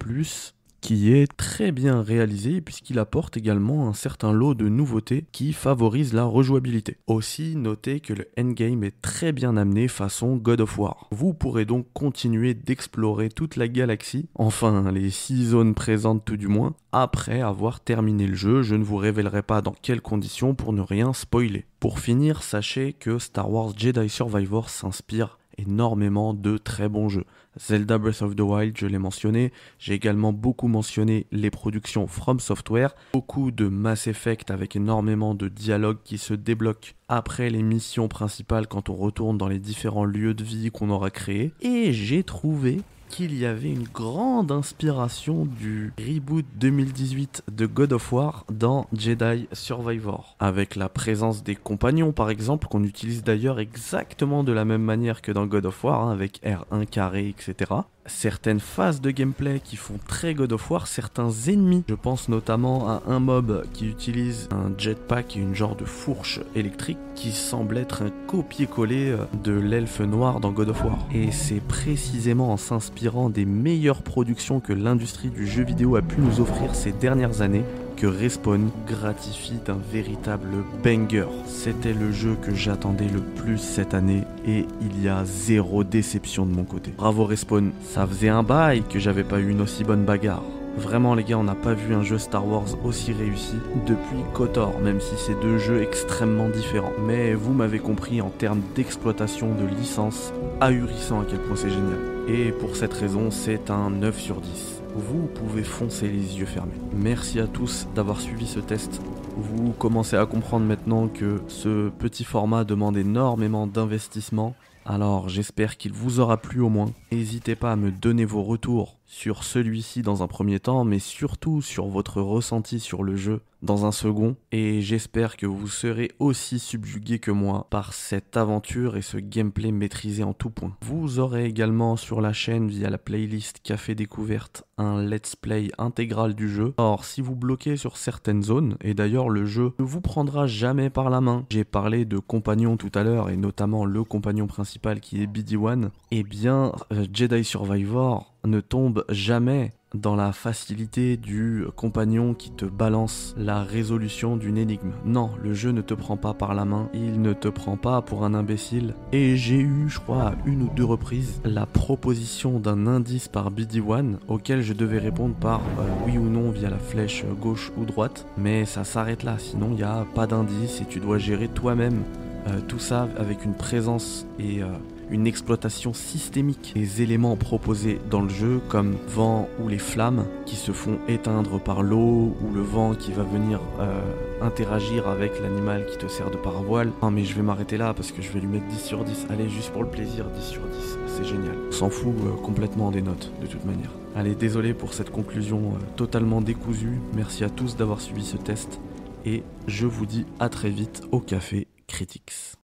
qui 0.80 1.12
est 1.12 1.26
très 1.36 1.72
bien 1.72 2.02
réalisé 2.02 2.60
puisqu'il 2.60 2.98
apporte 2.98 3.36
également 3.36 3.88
un 3.88 3.92
certain 3.92 4.32
lot 4.32 4.54
de 4.54 4.68
nouveautés 4.68 5.26
qui 5.32 5.52
favorisent 5.52 6.14
la 6.14 6.24
rejouabilité. 6.24 6.96
Aussi, 7.06 7.56
notez 7.56 8.00
que 8.00 8.12
le 8.12 8.28
endgame 8.38 8.84
est 8.84 9.00
très 9.02 9.32
bien 9.32 9.56
amené 9.56 9.88
façon 9.88 10.36
God 10.36 10.60
of 10.60 10.78
War. 10.78 11.08
Vous 11.10 11.34
pourrez 11.34 11.64
donc 11.64 11.86
continuer 11.92 12.54
d'explorer 12.54 13.28
toute 13.28 13.56
la 13.56 13.68
galaxie, 13.68 14.28
enfin 14.34 14.90
les 14.92 15.10
6 15.10 15.48
zones 15.48 15.74
présentes 15.74 16.24
tout 16.24 16.36
du 16.36 16.48
moins, 16.48 16.74
après 16.92 17.40
avoir 17.40 17.80
terminé 17.80 18.26
le 18.26 18.34
jeu. 18.34 18.62
Je 18.62 18.74
ne 18.74 18.84
vous 18.84 18.96
révélerai 18.96 19.42
pas 19.42 19.62
dans 19.62 19.74
quelles 19.80 20.00
conditions 20.00 20.54
pour 20.54 20.72
ne 20.72 20.80
rien 20.80 21.12
spoiler. 21.12 21.66
Pour 21.78 21.98
finir, 21.98 22.42
sachez 22.42 22.92
que 22.92 23.18
Star 23.18 23.50
Wars 23.50 23.72
Jedi 23.76 24.08
Survivor 24.08 24.70
s'inspire 24.70 25.39
énormément 25.60 26.34
de 26.34 26.58
très 26.58 26.88
bons 26.88 27.08
jeux. 27.08 27.24
Zelda 27.58 27.98
Breath 27.98 28.22
of 28.22 28.36
the 28.36 28.40
Wild, 28.40 28.76
je 28.76 28.86
l'ai 28.86 28.98
mentionné. 28.98 29.52
J'ai 29.78 29.94
également 29.94 30.32
beaucoup 30.32 30.68
mentionné 30.68 31.26
les 31.32 31.50
productions 31.50 32.06
From 32.06 32.40
Software. 32.40 32.94
Beaucoup 33.12 33.50
de 33.50 33.66
Mass 33.68 34.06
Effect 34.06 34.50
avec 34.50 34.76
énormément 34.76 35.34
de 35.34 35.48
dialogues 35.48 35.98
qui 36.04 36.18
se 36.18 36.34
débloquent 36.34 36.90
après 37.08 37.50
les 37.50 37.62
missions 37.62 38.08
principales 38.08 38.68
quand 38.68 38.88
on 38.88 38.94
retourne 38.94 39.36
dans 39.36 39.48
les 39.48 39.58
différents 39.58 40.04
lieux 40.04 40.34
de 40.34 40.44
vie 40.44 40.70
qu'on 40.70 40.90
aura 40.90 41.10
créés. 41.10 41.52
Et 41.60 41.92
j'ai 41.92 42.22
trouvé 42.22 42.82
qu'il 43.10 43.36
y 43.36 43.44
avait 43.44 43.70
une 43.70 43.88
grande 43.92 44.52
inspiration 44.52 45.44
du 45.44 45.92
reboot 45.98 46.46
2018 46.54 47.42
de 47.50 47.66
God 47.66 47.92
of 47.92 48.12
War 48.12 48.44
dans 48.50 48.86
Jedi 48.96 49.48
Survivor, 49.52 50.36
avec 50.38 50.76
la 50.76 50.88
présence 50.88 51.42
des 51.42 51.56
compagnons 51.56 52.12
par 52.12 52.30
exemple, 52.30 52.68
qu'on 52.68 52.84
utilise 52.84 53.24
d'ailleurs 53.24 53.58
exactement 53.58 54.44
de 54.44 54.52
la 54.52 54.64
même 54.64 54.82
manière 54.82 55.22
que 55.22 55.32
dans 55.32 55.46
God 55.46 55.66
of 55.66 55.82
War, 55.82 56.04
hein, 56.04 56.12
avec 56.12 56.40
R1 56.44 56.86
carré, 56.86 57.28
etc 57.28 57.80
certaines 58.06 58.60
phases 58.60 59.00
de 59.00 59.10
gameplay 59.10 59.60
qui 59.62 59.76
font 59.76 59.98
très 60.06 60.34
God 60.34 60.52
of 60.52 60.70
War, 60.70 60.86
certains 60.86 61.30
ennemis. 61.48 61.84
Je 61.88 61.94
pense 61.94 62.28
notamment 62.28 62.88
à 62.88 63.02
un 63.06 63.20
mob 63.20 63.64
qui 63.72 63.86
utilise 63.86 64.48
un 64.50 64.72
jetpack 64.76 65.36
et 65.36 65.40
une 65.40 65.54
genre 65.54 65.76
de 65.76 65.84
fourche 65.84 66.40
électrique 66.54 66.98
qui 67.14 67.32
semble 67.32 67.78
être 67.78 68.02
un 68.02 68.10
copier-coller 68.26 69.10
euh, 69.10 69.24
de 69.44 69.52
l'elfe 69.52 70.00
noir 70.00 70.40
dans 70.40 70.52
God 70.52 70.70
of 70.70 70.84
War. 70.84 70.98
Et 71.14 71.30
c'est 71.30 71.60
précisément 71.60 72.52
en 72.52 72.56
s'inspirant 72.56 73.30
des 73.30 73.44
meilleures 73.44 74.02
productions 74.02 74.60
que 74.60 74.72
l'industrie 74.72 75.30
du 75.30 75.46
jeu 75.46 75.64
vidéo 75.64 75.96
a 75.96 76.02
pu 76.02 76.20
nous 76.20 76.40
offrir 76.40 76.74
ces 76.74 76.92
dernières 76.92 77.42
années 77.42 77.64
que 78.00 78.06
Respawn 78.06 78.70
gratifie 78.86 79.60
d'un 79.66 79.78
véritable 79.92 80.48
banger. 80.82 81.26
C'était 81.44 81.92
le 81.92 82.10
jeu 82.12 82.34
que 82.40 82.54
j'attendais 82.54 83.08
le 83.08 83.20
plus 83.20 83.58
cette 83.58 83.92
année 83.92 84.22
et 84.46 84.64
il 84.80 85.02
y 85.02 85.08
a 85.08 85.22
zéro 85.26 85.84
déception 85.84 86.46
de 86.46 86.52
mon 86.52 86.64
côté. 86.64 86.94
Bravo 86.96 87.26
Respawn, 87.26 87.72
ça 87.84 88.06
faisait 88.06 88.30
un 88.30 88.42
bail 88.42 88.84
que 88.88 88.98
j'avais 88.98 89.22
pas 89.22 89.38
eu 89.38 89.50
une 89.50 89.60
aussi 89.60 89.84
bonne 89.84 90.06
bagarre. 90.06 90.42
Vraiment 90.78 91.14
les 91.14 91.24
gars, 91.24 91.36
on 91.36 91.44
n'a 91.44 91.54
pas 91.54 91.74
vu 91.74 91.94
un 91.94 92.02
jeu 92.02 92.16
Star 92.16 92.46
Wars 92.46 92.68
aussi 92.84 93.12
réussi 93.12 93.56
depuis 93.86 94.24
KOTOR, 94.32 94.78
même 94.78 95.00
si 95.00 95.14
c'est 95.18 95.38
deux 95.42 95.58
jeux 95.58 95.82
extrêmement 95.82 96.48
différents. 96.48 96.92
Mais 97.06 97.34
vous 97.34 97.52
m'avez 97.52 97.80
compris 97.80 98.22
en 98.22 98.30
termes 98.30 98.62
d'exploitation 98.74 99.54
de 99.54 99.66
licence, 99.66 100.32
ahurissant 100.62 101.20
à 101.20 101.24
quel 101.28 101.40
point 101.40 101.56
c'est 101.56 101.68
génial. 101.68 101.98
Et 102.28 102.50
pour 102.52 102.76
cette 102.76 102.94
raison, 102.94 103.30
c'est 103.30 103.70
un 103.70 103.90
9 103.90 104.18
sur 104.18 104.40
10 104.40 104.79
vous 104.94 105.26
pouvez 105.34 105.62
foncer 105.62 106.08
les 106.08 106.38
yeux 106.38 106.46
fermés. 106.46 106.72
Merci 106.92 107.40
à 107.40 107.46
tous 107.46 107.86
d'avoir 107.94 108.20
suivi 108.20 108.46
ce 108.46 108.60
test. 108.60 109.00
Vous 109.36 109.72
commencez 109.72 110.16
à 110.16 110.26
comprendre 110.26 110.66
maintenant 110.66 111.08
que 111.08 111.40
ce 111.48 111.88
petit 111.90 112.24
format 112.24 112.64
demande 112.64 112.96
énormément 112.96 113.66
d'investissement. 113.66 114.54
Alors 114.84 115.28
j'espère 115.28 115.76
qu'il 115.76 115.92
vous 115.92 116.20
aura 116.20 116.36
plu 116.36 116.60
au 116.60 116.68
moins. 116.68 116.90
N'hésitez 117.12 117.54
pas 117.54 117.72
à 117.72 117.76
me 117.76 117.90
donner 117.90 118.24
vos 118.24 118.42
retours 118.42 118.99
sur 119.10 119.42
celui-ci 119.42 120.02
dans 120.02 120.22
un 120.22 120.28
premier 120.28 120.60
temps, 120.60 120.84
mais 120.84 121.00
surtout 121.00 121.62
sur 121.62 121.86
votre 121.86 122.22
ressenti 122.22 122.78
sur 122.78 123.02
le 123.02 123.16
jeu 123.16 123.40
dans 123.60 123.84
un 123.84 123.92
second, 123.92 124.36
et 124.52 124.80
j'espère 124.80 125.36
que 125.36 125.46
vous 125.46 125.68
serez 125.68 126.12
aussi 126.18 126.58
subjugué 126.58 127.18
que 127.18 127.30
moi 127.30 127.66
par 127.70 127.92
cette 127.92 128.36
aventure 128.36 128.96
et 128.96 129.02
ce 129.02 129.18
gameplay 129.18 129.72
maîtrisé 129.72 130.22
en 130.22 130.32
tout 130.32 130.48
point. 130.48 130.76
Vous 130.80 131.18
aurez 131.18 131.44
également 131.44 131.96
sur 131.96 132.20
la 132.20 132.32
chaîne 132.32 132.68
via 132.68 132.88
la 132.88 132.98
playlist 132.98 133.60
Café 133.62 133.94
Découverte 133.94 134.64
un 134.78 135.02
let's 135.02 135.36
play 135.36 135.68
intégral 135.76 136.34
du 136.34 136.48
jeu. 136.48 136.72
Or, 136.78 137.04
si 137.04 137.20
vous 137.20 137.36
bloquez 137.36 137.76
sur 137.76 137.98
certaines 137.98 138.42
zones, 138.42 138.76
et 138.80 138.94
d'ailleurs 138.94 139.28
le 139.28 139.44
jeu 139.44 139.72
ne 139.78 139.84
vous 139.84 140.00
prendra 140.00 140.46
jamais 140.46 140.88
par 140.88 141.10
la 141.10 141.20
main, 141.20 141.44
j'ai 141.50 141.64
parlé 141.64 142.06
de 142.06 142.18
compagnons 142.18 142.78
tout 142.78 142.92
à 142.94 143.02
l'heure, 143.02 143.28
et 143.28 143.36
notamment 143.36 143.84
le 143.84 144.04
compagnon 144.04 144.46
principal 144.46 145.00
qui 145.00 145.22
est 145.22 145.26
BD1, 145.26 145.84
et 145.84 145.88
eh 146.12 146.22
bien 146.22 146.72
euh, 146.92 147.04
Jedi 147.12 147.44
Survivor 147.44 148.32
ne 148.44 148.60
tombe 148.60 149.04
jamais 149.08 149.72
dans 149.94 150.14
la 150.14 150.32
facilité 150.32 151.16
du 151.16 151.64
compagnon 151.74 152.32
qui 152.32 152.52
te 152.52 152.64
balance 152.64 153.34
la 153.36 153.64
résolution 153.64 154.36
d'une 154.36 154.56
énigme. 154.56 154.92
Non, 155.04 155.30
le 155.42 155.52
jeu 155.52 155.70
ne 155.70 155.80
te 155.80 155.94
prend 155.94 156.16
pas 156.16 156.32
par 156.32 156.54
la 156.54 156.64
main, 156.64 156.88
il 156.94 157.20
ne 157.20 157.32
te 157.32 157.48
prend 157.48 157.76
pas 157.76 158.00
pour 158.00 158.24
un 158.24 158.34
imbécile. 158.34 158.94
Et 159.10 159.36
j'ai 159.36 159.58
eu, 159.58 159.88
je 159.88 159.98
crois, 159.98 160.28
à 160.28 160.34
une 160.46 160.62
ou 160.62 160.70
deux 160.76 160.84
reprises, 160.84 161.40
la 161.44 161.66
proposition 161.66 162.60
d'un 162.60 162.86
indice 162.86 163.26
par 163.26 163.50
BD1 163.50 164.18
auquel 164.28 164.62
je 164.62 164.74
devais 164.74 164.98
répondre 164.98 165.34
par 165.34 165.60
euh, 165.60 165.82
oui 166.06 166.18
ou 166.18 166.28
non 166.28 166.50
via 166.50 166.70
la 166.70 166.78
flèche 166.78 167.24
gauche 167.40 167.72
ou 167.76 167.84
droite. 167.84 168.26
Mais 168.38 168.64
ça 168.66 168.84
s'arrête 168.84 169.24
là, 169.24 169.38
sinon 169.38 169.70
il 169.70 169.76
n'y 169.76 169.82
a 169.82 170.06
pas 170.14 170.28
d'indice 170.28 170.80
et 170.80 170.84
tu 170.84 171.00
dois 171.00 171.18
gérer 171.18 171.48
toi-même 171.48 172.04
Euh, 172.46 172.60
tout 172.66 172.78
ça 172.78 173.06
avec 173.18 173.44
une 173.44 173.54
présence 173.54 174.26
et 174.38 174.62
euh, 174.62 174.66
une 175.10 175.26
exploitation 175.26 175.92
systémique 175.92 176.72
des 176.74 177.02
éléments 177.02 177.36
proposés 177.36 178.00
dans 178.10 178.22
le 178.22 178.28
jeu, 178.28 178.60
comme 178.68 178.96
vent 179.08 179.48
ou 179.62 179.68
les 179.68 179.78
flammes 179.78 180.26
qui 180.46 180.56
se 180.56 180.72
font 180.72 180.98
éteindre 181.08 181.60
par 181.60 181.82
l'eau, 181.82 182.36
ou 182.42 182.54
le 182.54 182.60
vent 182.60 182.94
qui 182.94 183.12
va 183.12 183.22
venir 183.22 183.60
euh, 183.80 184.00
interagir 184.40 185.08
avec 185.08 185.40
l'animal 185.40 185.86
qui 185.86 185.98
te 185.98 186.08
sert 186.08 186.30
de 186.30 186.36
paravoile. 186.36 186.92
Ah 187.02 187.10
mais 187.10 187.24
je 187.24 187.34
vais 187.34 187.42
m'arrêter 187.42 187.76
là 187.76 187.94
parce 187.94 188.12
que 188.12 188.22
je 188.22 188.30
vais 188.30 188.40
lui 188.40 188.48
mettre 188.48 188.66
10 188.66 188.82
sur 188.82 189.04
10. 189.04 189.26
Allez, 189.30 189.48
juste 189.48 189.70
pour 189.70 189.82
le 189.82 189.90
plaisir, 189.90 190.26
10 190.26 190.42
sur 190.42 190.62
10. 190.62 190.98
C'est 191.06 191.24
génial. 191.24 191.56
On 191.68 191.72
s'en 191.72 191.90
fout 191.90 192.14
complètement 192.42 192.90
des 192.90 193.02
notes, 193.02 193.32
de 193.40 193.46
toute 193.46 193.64
manière. 193.64 193.90
Allez, 194.16 194.34
désolé 194.34 194.74
pour 194.74 194.94
cette 194.94 195.10
conclusion 195.10 195.74
totalement 195.96 196.40
décousue. 196.40 197.00
Merci 197.14 197.44
à 197.44 197.50
tous 197.50 197.76
d'avoir 197.76 198.00
suivi 198.00 198.24
ce 198.24 198.36
test. 198.36 198.80
Et 199.24 199.42
je 199.66 199.86
vous 199.86 200.06
dis 200.06 200.26
à 200.38 200.48
très 200.48 200.70
vite 200.70 201.02
au 201.12 201.20
café 201.20 201.66
Critics. 201.86 202.54